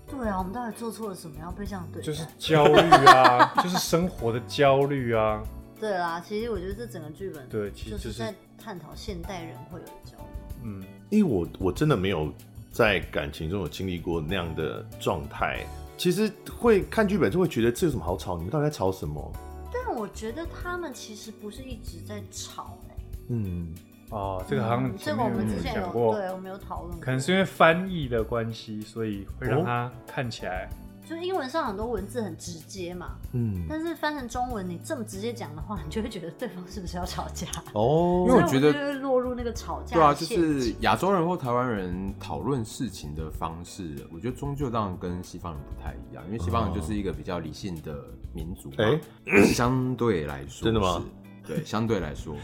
[0.09, 2.07] 对啊，我们到底做错了什么要被这样对待？
[2.07, 5.41] 就是焦虑啊， 就是生活的焦虑啊。
[5.79, 10.25] 对啦，其实我觉得这整个剧本对，其实就是在探讨现代人会有的焦虑。
[10.65, 12.33] 嗯，因为我我真的没有
[12.73, 15.65] 在感情中有经历过那样的状态，
[15.97, 18.37] 其实会看剧本就会觉得这有什么好吵？
[18.37, 19.33] 你们到底在吵什么？
[19.73, 23.05] 但我觉得他们其实不是一直在吵哎、欸。
[23.29, 23.73] 嗯。
[24.11, 27.01] 哦，这个好像、嗯、这个我们之前有讲过，对，我们有讨论过。
[27.01, 30.69] 可能是因为翻译的关系，所以会让它看起来，
[31.09, 37.47] 就英文上很多文字很直接嘛，嗯，但是翻成中文，你这么直接讲的话，你就会觉得对方是不是要吵架？
[37.73, 39.95] 哦，因为我觉得就会落入那个吵架。
[39.95, 47.97] 对啊，就是亚洲人或台湾人讨论事情的方式，我觉得终究当然跟西方人不太一样，因为西方人就是一个比较理性的
[48.33, 51.01] 民族，哎、欸，相对来说，真的吗？
[51.47, 52.35] 对，相对来说。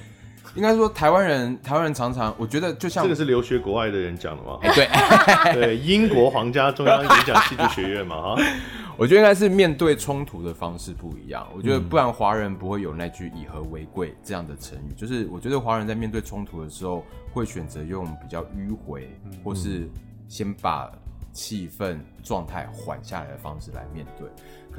[0.54, 4.58] 应该说，台湾人，台湾人常常，我觉得就像这个是留学国外的人讲的吗？
[4.62, 4.88] 欸、对，
[5.52, 8.42] 对，英国皇家中央演讲戏剧学院嘛，哈。
[8.98, 11.46] 我觉得应该是面对冲突的方式不一样。
[11.54, 14.94] 我觉得不然华人不会有那句以和为贵这样的成语。
[14.96, 19.10] 就是我觉得华人在面对冲突的时候，会选择用比较迂回，
[19.44, 19.86] 或是
[20.28, 20.90] 先把
[21.30, 24.26] 气氛状态缓下来的方式来面对。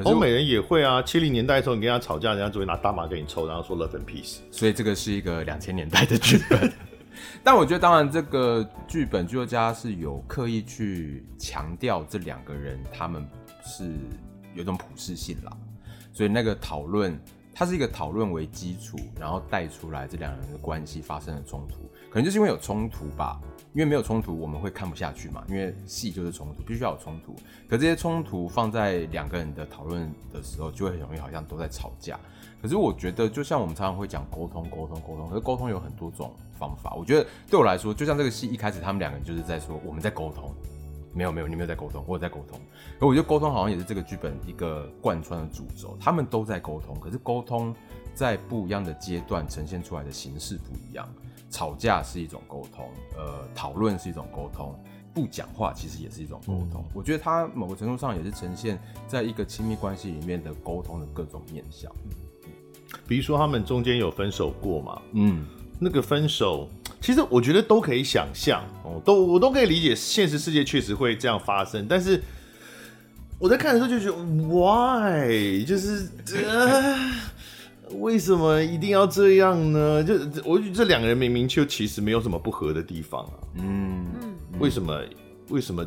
[0.03, 4.37] 欧美人也会啊，七零年代的时候，你跟他吵架，人家只会拿大麻给你抽，然后说 love and peace。
[4.51, 6.71] 所以这个是一个两千年代的剧本。
[7.43, 13.27] 但我觉得，当然这个剧本剧作家是有刻意去强调这两个人他们
[13.63, 13.85] 是
[14.53, 15.51] 有一种普世性啦。
[16.13, 17.19] 所以那个讨论，
[17.53, 23.39] 它是一个讨论为基础，然后带出来这两人的关系发生了冲突，可能就是因为有冲突吧。
[23.73, 25.43] 因为没有冲突，我们会看不下去嘛。
[25.47, 27.35] 因为戏就是冲突，必须要有冲突。
[27.67, 32.19] 可这些冲突放在两个人的讨论的时候，就会很容易好像都在吵架。
[32.61, 36.95] 可是我觉得，就像我们常常会讲沟通、沟通、沟通，可是沟通有很多种方法。
[36.95, 40.53] 我觉得对我来说，就像这个戏一开始，他们两个人就是在说我们在沟通。
[41.13, 42.59] 没有没有，你没有在沟通，我有在沟通。
[42.99, 45.97] 可我觉得沟通好像也是这个剧本一个贯穿的主轴。
[45.99, 47.75] 他们都在沟通，可是沟通
[48.13, 51.07] 在不一样的阶段呈现出来的形式不一样。
[51.49, 54.77] 吵架是一种沟通，呃，讨论是一种沟通，
[55.13, 56.83] 不讲话其实也是一种沟通。
[56.85, 56.91] 嗯。
[56.93, 58.77] 我觉得它某个程度上也是呈现
[59.07, 61.91] 在一个亲密关系里面的沟通的各种面向。
[63.07, 65.01] 比如说他们中间有分手过嘛？
[65.13, 65.45] 嗯，
[65.79, 66.69] 那个分手
[67.01, 71.87] 其实我觉得都可以想象哦，都我都可以理解，现实世界确实会这样发生。
[71.87, 72.21] 但是
[73.39, 75.63] 我在看的时候就觉得，why？
[75.65, 76.09] 就是。
[76.45, 77.11] 呃
[77.95, 80.03] 为什么一定要这样呢？
[80.03, 80.15] 就
[80.45, 83.33] 我觉得这两个人明明就其实没有什么不合的地方啊。
[83.55, 84.05] 嗯，
[84.59, 85.01] 为什么？
[85.49, 85.85] 为什么？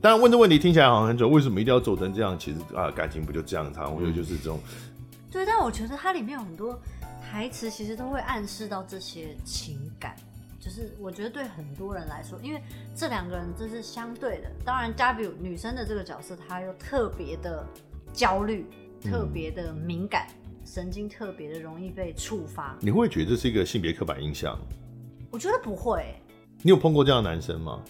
[0.00, 1.30] 当然问的问题听起来好像很准。
[1.30, 2.38] 为什么一定要走成这样？
[2.38, 3.70] 其实啊，感情不就这样？
[3.72, 4.58] 他我觉得就是这种。
[5.30, 6.80] 对，但我觉得它里面有很多
[7.22, 10.16] 台词，其实都会暗示到这些情感。
[10.58, 12.62] 就是我觉得对很多人来说，因为
[12.96, 14.50] 这两个人这是相对的。
[14.64, 17.66] 当然，W 女生的这个角色，她又特别的
[18.12, 18.66] 焦虑，
[19.02, 20.26] 特别的敏感。
[20.28, 24.58] 嗯神经特别的容易被触发，你会觉得这是一个性别刻板印象？
[25.30, 26.14] 我觉得不会。
[26.62, 27.82] 你有碰过这样的男生吗？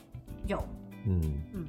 [0.47, 0.62] 有，
[1.07, 1.21] 嗯
[1.55, 1.66] 嗯，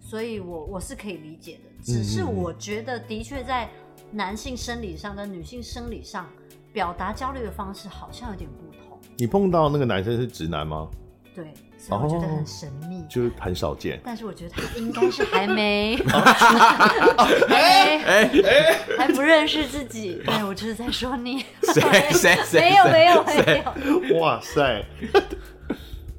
[0.00, 1.70] 所以我我是可以理解的。
[1.82, 3.70] 只是我觉得，的确在
[4.10, 6.28] 男性生理上跟女性生理上
[6.72, 8.98] 表达焦虑的方式好像有点不同。
[9.16, 10.88] 你碰到那个男生是直男吗？
[11.34, 11.52] 对。
[11.82, 13.98] 所以我觉得很神秘，oh, 就是很少见。
[14.04, 15.96] 但是我觉得他应该是还没，
[17.48, 20.20] 哎哎，还不认识自己。
[20.26, 21.44] 对，我就是在说你。
[21.62, 22.60] 谁谁 谁？
[22.60, 23.64] 没有没有没
[24.10, 24.20] 有。
[24.20, 24.84] 哇塞！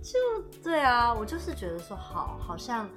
[0.01, 0.17] 就
[0.63, 2.89] 对啊，我就是觉得说好，好像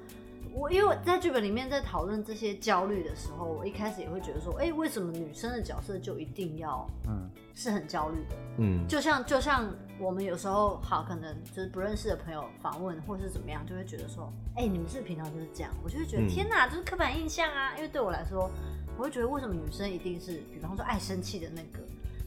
[0.57, 8.35] 我因为我在剧本里面在讨论这些焦虑的时候，我一开始也会觉得说，哎、欸，为什么女生的角色就一定要嗯是很焦虑的？
[8.59, 15.69] 嗯，就像就像我们有时候好可能就是不认识的朋友访问或是怎么样，就会觉得说，哎、欸，你们是不是平常就是这样？
[15.83, 17.75] 我就会觉得、嗯、天哪，就是刻板印象啊！
[17.75, 18.49] 因为对我来说，
[18.97, 21.79] 我会觉得为什么女生一定是，比方说爱生气的那个，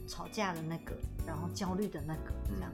[0.06, 0.92] 吵架的那个，
[1.26, 2.70] 然后焦虑的那个这样。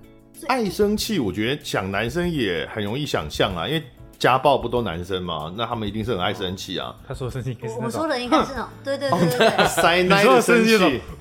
[0.48, 3.84] 爱生气，我觉得想男生也很容易想象啊，因为。
[4.18, 5.52] 家暴不都男生吗？
[5.56, 6.94] 那他们一定是很爱生气啊。
[7.06, 11.00] 他说生气，我说的应该是那种， 对对对对对，塞奶的生气。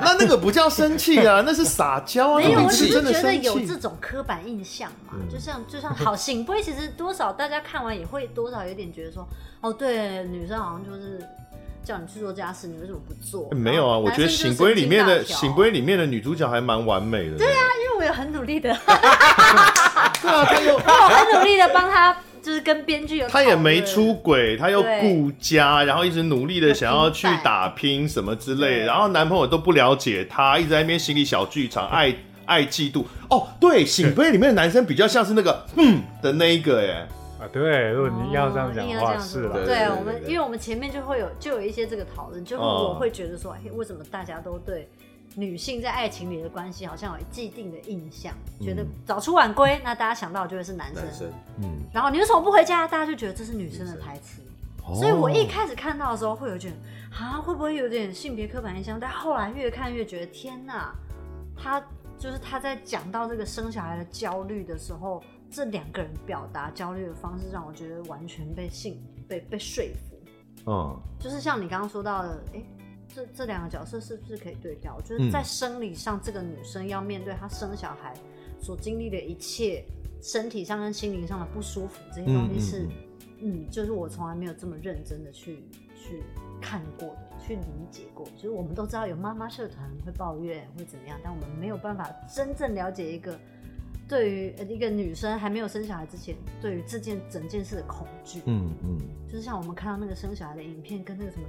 [0.00, 2.36] 那那个不叫生气啊，那是撒娇啊。
[2.38, 9.26] 没有，我只是觉得有这种刻板印象嘛，就像就像好醒不会，其实多少大家看完也会多少有点觉得说，
[9.60, 11.20] 哦，对，女生好像就是
[11.84, 13.50] 叫你去做家事，你为什么不做？
[13.52, 17.36] 没有啊，我觉得醒不会里面的醒归里面的女主角还蛮完美的。
[17.36, 18.70] 对啊，因为我有很努力的。
[20.22, 23.28] 对啊，他又我很努力的帮他，就是跟编剧有。
[23.28, 32.14] 他也没出轨，他又顾家，然后一直努力的想要去打拼什么之类，然后男朋友都不了解他，一直在那边心理小剧场，爱
[32.44, 33.04] 爱嫉妒。
[33.30, 37.06] 哦，对，醒杯里面的男生比较像是那个嗯的那一个耶。
[37.40, 39.64] 啊，对，如果你要这样讲的话，是了。
[39.64, 44.88] 对啊，我们因为我们前面就会有就有一些这个讨论，就我会觉得说，哎，为什么大家都对？
[45.36, 51.04] 女性在爱情里的关系好像有既定的印象，嗯、觉得早出晚归，那大家想到就会是男生。
[51.04, 51.28] 男生，
[51.58, 51.64] 嗯。
[51.94, 52.86] 然后你为什么不回家？
[52.88, 54.42] 大家就觉得这是女生的台词。
[54.92, 56.74] 所以我一开始看到的时候，会有点
[57.16, 58.98] 啊，会不会有点性别刻板印象？
[58.98, 60.92] 但后来越看越觉得，天哪，
[61.56, 61.80] 他
[62.18, 70.16] 就是他在讲到这个生小孩的焦虑的时候，这两个人表达焦虑的方式，让我觉得完全被信被被说服。
[70.70, 71.00] 嗯。
[71.18, 72.66] 就是像你刚刚说到的，哎、欸。
[73.12, 75.00] 这这两个角色是不是可以对调？
[75.00, 78.14] 就是在生理上，这个女生要面对她生小孩
[78.60, 79.84] 所经历的一切，
[80.22, 82.88] 身体上跟心灵上的不舒服，这些东西是，嗯，
[83.40, 85.64] 嗯，嗯，就是我从来没有这么认真的去
[85.96, 86.22] 去
[86.62, 88.24] 看过的，去理解过。
[88.36, 93.36] 就是我们都知道有妈妈社团会抱怨会怎么样，但我们没有办法真正了解一个
[94.10, 98.42] 对于一个女生还没有生小孩之前，对于这件整件事的恐惧。
[98.44, 101.44] 嗯嗯，就是像我们看到那个生小孩的影片跟那个什么。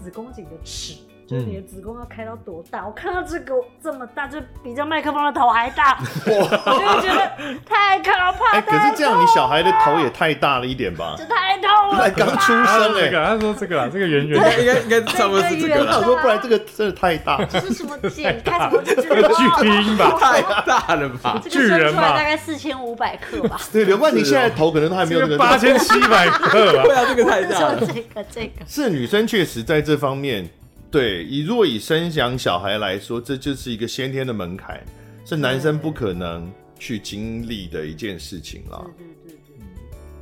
[0.00, 2.80] 子宫颈的尺，就是你的子宫要开到多大？
[2.80, 7.30] 嗯、我看到这个这么大，就比这麦克风的头还大，我就觉得
[7.66, 8.52] 太可怕。
[8.52, 11.16] 哎、欸，可是这样，你小孩的头也太大了一点吧？
[11.18, 11.98] 这太痛了。
[11.98, 15.84] 才刚出生哎、欸，他说这个啊，这个圆圆的，应该应该差不多是这个。
[15.98, 17.44] 我说不然这个真的太大。
[17.44, 20.16] 这是什么 剪开什么巨婴吧？
[20.18, 21.38] 太大了吧？
[21.50, 23.60] 巨人嘛，大概四千五百克吧。
[23.70, 26.82] 对，刘冠廷现在头可能都还没有这个八千七百克吧？
[26.88, 27.80] 对啊，这个太大了。
[27.80, 30.48] 这个这个是女生确实在这方面。
[30.90, 34.82] 对，以若以生养小孩来说，这就是一个先天的门槛，
[35.26, 38.90] 是男生不可能去经历的一件事情了。
[38.96, 39.66] 对对对对。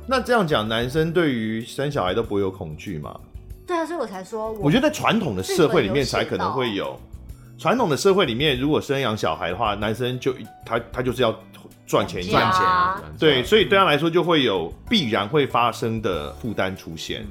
[0.05, 3.17] 那这样讲，男生对于生小孩都不会有恐惧吗？
[3.65, 6.99] 对啊，所以我才说我，我觉得在传统的社会里面才可能会有。
[7.57, 10.33] 传统的社会里面，如果生养小孩的话，男生就
[10.65, 11.31] 他他就是要
[11.85, 17.25] 赚钱赚钱，钱对，所以对他来说就会有必然会发生的负担出现。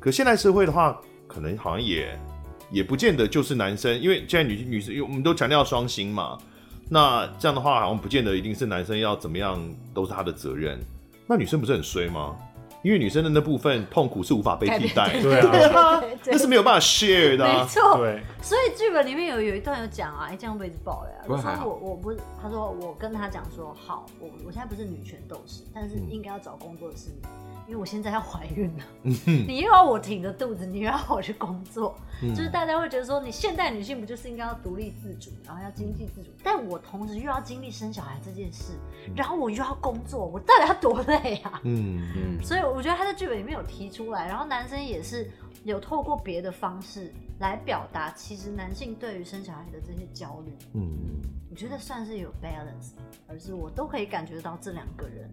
[0.00, 0.98] 可现代社会的话，
[1.28, 2.18] 可能好像也。
[2.72, 6.38] 也不见得就是男生，因为现在女女生，因为我们都强调双薪嘛，
[6.88, 9.62] 那这样的话好像不见得一定是男生要怎么样
[9.92, 10.80] 都是他的责任，
[11.26, 12.34] 那女生不是很衰吗？
[12.82, 18.20] 因为女生的那部分痛苦是无法被替代，对啊，那是没有办法 share 的，没错，对。
[18.42, 21.16] 所以剧本里面有有一段有讲啊，哎，这样被子爆了呀。
[21.28, 27.22] 我说我我不是，他说我跟他讲说，好，我我现在不是女权斗士，但是应该要找工作的是你。
[27.66, 36.30] 因为我现在要怀孕了，你又要我挺着肚子，你又要我去工作，就是大家会觉得说，你现代女性不就是应该要独立自主，然后要经济自主？
[36.42, 38.72] 但我同时又要经历生小孩这件事，
[39.14, 41.60] 然后我又要工作，我到底要多累啊？
[41.62, 42.42] 嗯嗯。
[42.42, 45.30] 所以我觉得他在剧本里面有提出来，然后男生也是
[45.64, 52.90] 有透过别的方式来表达，其实男性对于生小孩的这些焦虑，嗯，我觉得算是有 balance，
[53.28, 55.30] 而是我都可以感觉到这两个人。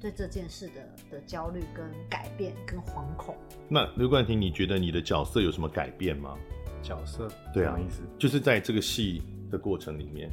[0.00, 0.74] 对这件事的
[1.10, 3.36] 的焦虑、跟改变、跟惶恐。
[3.68, 6.36] 那刘冠廷，你觉得你的角色有什么改变吗？
[6.80, 9.20] 角色对啊，意思就是在这个戏
[9.50, 10.30] 的过程里面，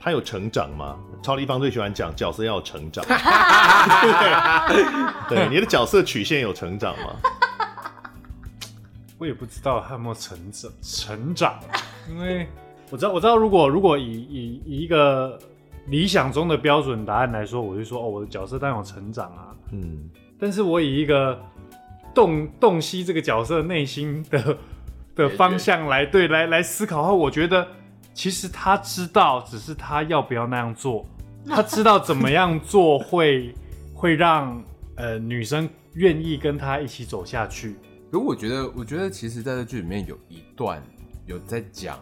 [0.00, 0.98] 他有成长吗？
[1.22, 3.04] 超立方最喜欢讲角色要有成长，
[4.68, 4.84] 对，
[5.30, 7.16] 对，你的角色曲线有成长吗？
[9.16, 11.60] 我也不知道他有没有成长，成长，
[12.10, 12.48] 因为
[12.90, 15.38] 我知道，我知道，如果如果以以以一个。
[15.86, 19.54] 理想中的标准答案来说，我就说哦，我的角色当然有成长啊。
[19.72, 20.08] 嗯，
[20.38, 21.40] 但是我以一个
[22.14, 24.58] 洞洞悉这个角色内心的
[25.14, 27.66] 的方向来对来来思考的话，我觉得
[28.12, 31.04] 其实他知道，只是他要不要那样做。
[31.46, 33.54] 他知道怎么样做会
[33.92, 34.62] 会让
[34.96, 37.76] 呃女生愿意跟他一起走下去。
[38.10, 40.80] 可我觉得，我觉得其实在这剧里面有一段
[41.26, 41.98] 有在讲，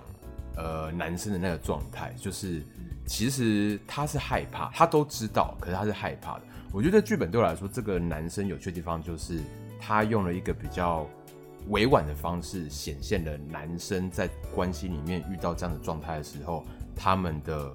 [0.57, 2.63] 呃，男生的那个状态，就是
[3.07, 6.43] 其实他是害怕，他都知道，可是他是害怕的。
[6.73, 9.41] 我觉得剧本对我来说，这个男生有趣的地方就是
[9.81, 11.07] 他用了一个比较
[11.69, 17.73] 委婉的方式，显现了男生在关系里面遇到这样的状态的时候，他们的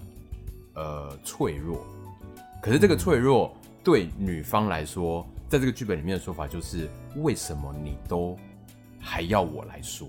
[0.73, 1.85] 呃脆弱。
[2.61, 8.37] 可是这个脆弱对女方来说，在这个剧本里面的说法就是，为什么你都
[8.99, 10.07] 还要我来说？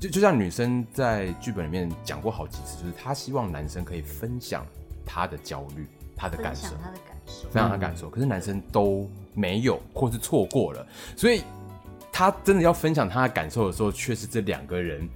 [0.00, 4.66] 就就像女生在剧本里面讲过好几次，就是她希望男生可以分享
[5.04, 5.86] 她的焦虑、
[6.16, 8.08] 她的感受、她的感受，分享她的感受。
[8.08, 10.86] 可是男生都没有，或是错过了，
[11.16, 11.42] 所以
[12.10, 15.06] 她真的要分享她的感受的时候，却是这两个人，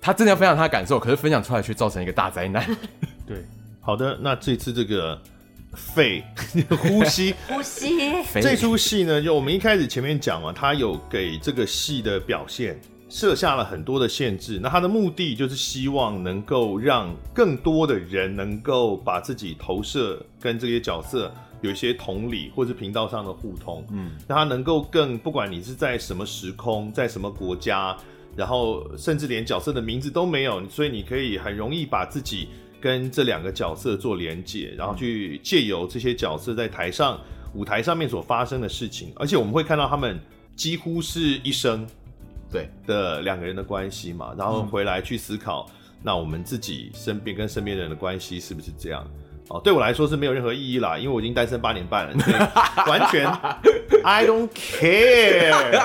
[0.00, 2.64] 她真的要分享她的感受，可是分享出来却造成一个大灾难。
[3.26, 3.44] 对，
[3.80, 5.20] 好的，那这次这个。
[5.72, 6.20] 肺
[6.82, 7.96] 呼吸 呼吸，
[8.42, 12.76] 这出戏呢，就我们一开始前面讲嘛，他有给这个戏的表现
[13.10, 14.58] 设下了很多的限制。
[14.62, 21.30] 那他的目的就是希望能够让更多的人能够把自己投射跟这些角色
[21.60, 23.84] 有一些同理，或是频道上的互通。
[23.90, 27.94] 嗯，让他能够更不管你是在什么时空，在什么国家，
[28.34, 32.48] 然后甚至连角色的名字都没有，所以你可以很容易把自己。
[32.82, 37.20] 跟这两个角色做连接，然后去借由这些角色在台上
[37.52, 40.18] 舞台上面所发生的事情，而且我们会看到他们
[40.56, 41.86] 几乎是一生
[42.50, 45.66] 对的两个人的关系嘛，然后回来去思考，
[46.02, 49.06] 那我们自己身边跟身边人的关系是不是这样？
[49.48, 52.36] 哦，对我来说是没有任何意义啦，因为我已经单身八年半了，所以
[52.88, 53.26] 完全
[54.04, 55.82] I don't care。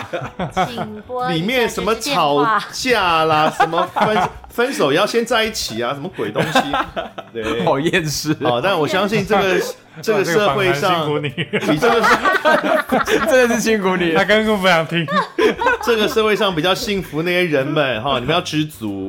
[1.33, 6.59] 里面什么吵架啦，什么分分手也要先在一起啊，什么鬼东西？
[7.33, 8.33] 对，好厌世。
[8.39, 9.61] 哦，但我相信这个
[10.01, 11.27] 这个社会上，辛苦你，
[11.71, 14.13] 你真的是真的是辛苦你。
[14.13, 15.05] 他刚刚不想听。
[15.83, 19.07] 这个社会上比较幸福那些人们哈，你们要知足。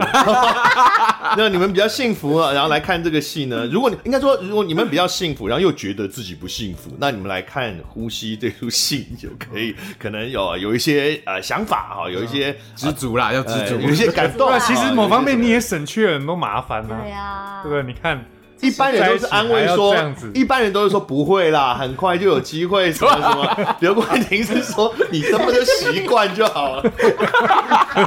[1.37, 3.67] 那你们比较幸福啊，然后来看这个戏呢？
[3.73, 14.53] 如果你应该说，如果你们比较幸福，然后又觉得自己不幸福，那你们来看《呼吸》这出戏就可以，可能有有一些呃想法哈，有一些知足啦，要知足，有一些感动。
[14.61, 16.97] 其实某方面你也省去了很多麻烦呢。
[17.03, 17.83] 对呀，对不对？
[17.83, 18.25] 你看，
[18.61, 23.77] 一般人都是安慰说这样子，一般人都是说不会啦，很快就有机会 什么什么。
[23.81, 26.83] 刘冠廷是说，你这么就习惯就好了。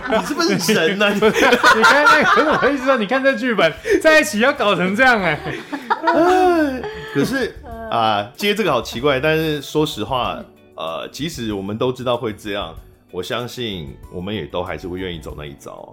[0.09, 1.09] 你是不是神 呢？
[1.13, 3.71] 你看那个，我意思说，你看这剧本
[4.01, 5.39] 在一起要搞成这样哎。
[7.13, 7.55] 可是
[7.91, 9.19] 啊，接这个好奇怪。
[9.19, 10.37] 但是说实话，
[10.75, 12.73] 呃，即使我们都知道会这样，
[13.11, 15.91] 我相信我们也都还是会愿意走那一遭。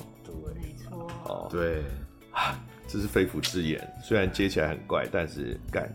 [1.28, 1.82] 哦，对，
[2.86, 3.80] 这是肺腑之言。
[4.02, 5.88] 虽然接起来很怪，但是干。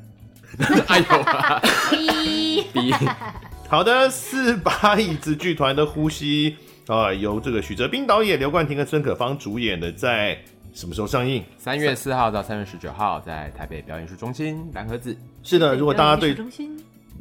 [0.88, 2.96] 哎呦，
[3.70, 6.58] 好的，四把椅子剧团的呼吸。
[6.88, 10.38] 啊，由这个许哲斌导演、刘冠廷跟孙可芳主演的，在
[10.74, 11.42] 什么时候上映？
[11.58, 15.16] 三月四号到三月十九号，在台北表演艺术中心蓝盒子。
[15.42, 16.36] 是的，如果大家对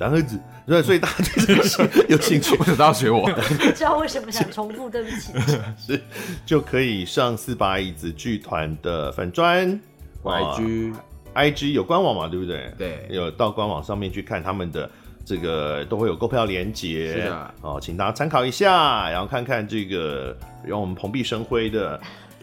[0.00, 3.26] 蓝盒子，对，所以大家对这个戏有兴趣， 为什么要学我？
[3.28, 3.40] 不
[3.72, 5.32] 知道为什么想重复，对不起。
[5.86, 6.02] 是，
[6.44, 9.80] 就可以上四把椅子剧团的粉砖
[10.24, 12.26] ，IG，IG 有官网嘛？
[12.26, 12.72] 对不对？
[12.76, 14.90] 对，有到官网上面去看他们的。
[15.22, 22.00] 这个都会有购票链接，是的哦，请大家参考一下，然后看看这个让我们蓬荜生辉的，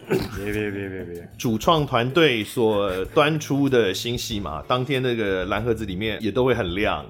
[0.08, 7.04] 别别别别别，主创团队所端出的新戏嘛，当天那个蓝盒子里面也都会很亮，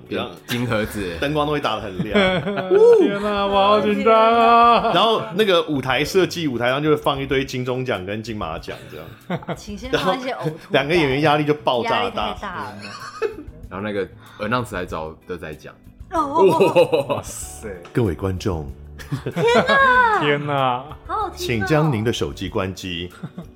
[0.46, 2.14] 金盒子灯光都会打的很亮。
[2.98, 4.92] 天哪，我好紧张啊！
[4.92, 8.96] 然后那个舞台设计，舞台上就会放一堆金钟奖跟金马奖这
[9.36, 12.36] 样，请先放一些呕吐，两个演员压力就爆炸大。
[13.70, 14.08] 然后那个
[14.40, 15.74] announce 来找德仔讲，
[16.10, 17.68] 哇塞！
[17.92, 18.66] 各位观众，
[19.34, 21.36] 天哪，天哪，好好听！
[21.36, 23.10] 请将您的手机关机，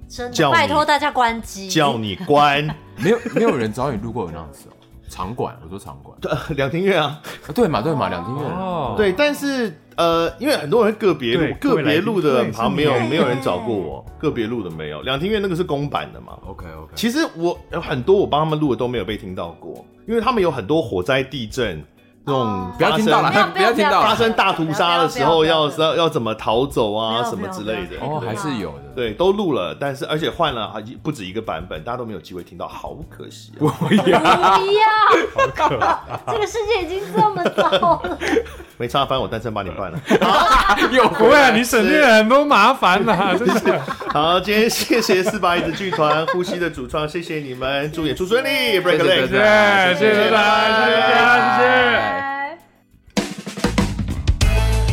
[0.08, 2.64] 真的，拜托大家关机，叫你关。
[2.98, 4.72] 没有没有人找你录过 announce 哦，
[5.08, 7.20] 场馆，我说场馆，对，两厅院啊，
[7.54, 8.44] 对嘛对嘛，两厅院。
[8.50, 19.84] 哦，对，但是呃，因为很多人个别录，个别录的好像没有没有人找过我，个别录的没有，两厅院那个是公版的嘛，OK OK，其实我有很多我帮他们录的都没有被听到过。
[20.04, 21.80] 因为他们有很多火灾、地震
[22.24, 27.96] 那种不要听到了，不要听到 发生大屠杀的时候要要要怎么逃走啊什么之类的。
[28.00, 30.72] 哦，还是有的，对，都录了，但是而且换了
[31.02, 33.52] 不止一个版本，大家都没有机会听到，好可惜。
[33.58, 34.18] 不要，
[34.58, 38.18] 不要，这个世界已经这么糟了。
[38.76, 39.98] 没差，反正我单身八年半了。
[40.90, 41.50] 有不会啊？
[41.50, 43.78] 你省略了很多麻烦呐， 真是。
[44.08, 50.36] 好，今天谢谢四八一子剧团呼吸的主创，谢谢你们，祝演出顺利，break a leg，谢谢，谢谢大
[50.68, 52.31] 家，谢谢大家，谢谢。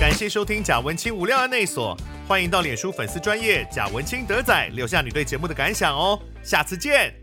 [0.09, 1.95] 感谢收听贾文清无料案内所，
[2.27, 7.13] 欢迎到脸书粉丝专业贾文清德仔留下你对节目的感想哦，下次见。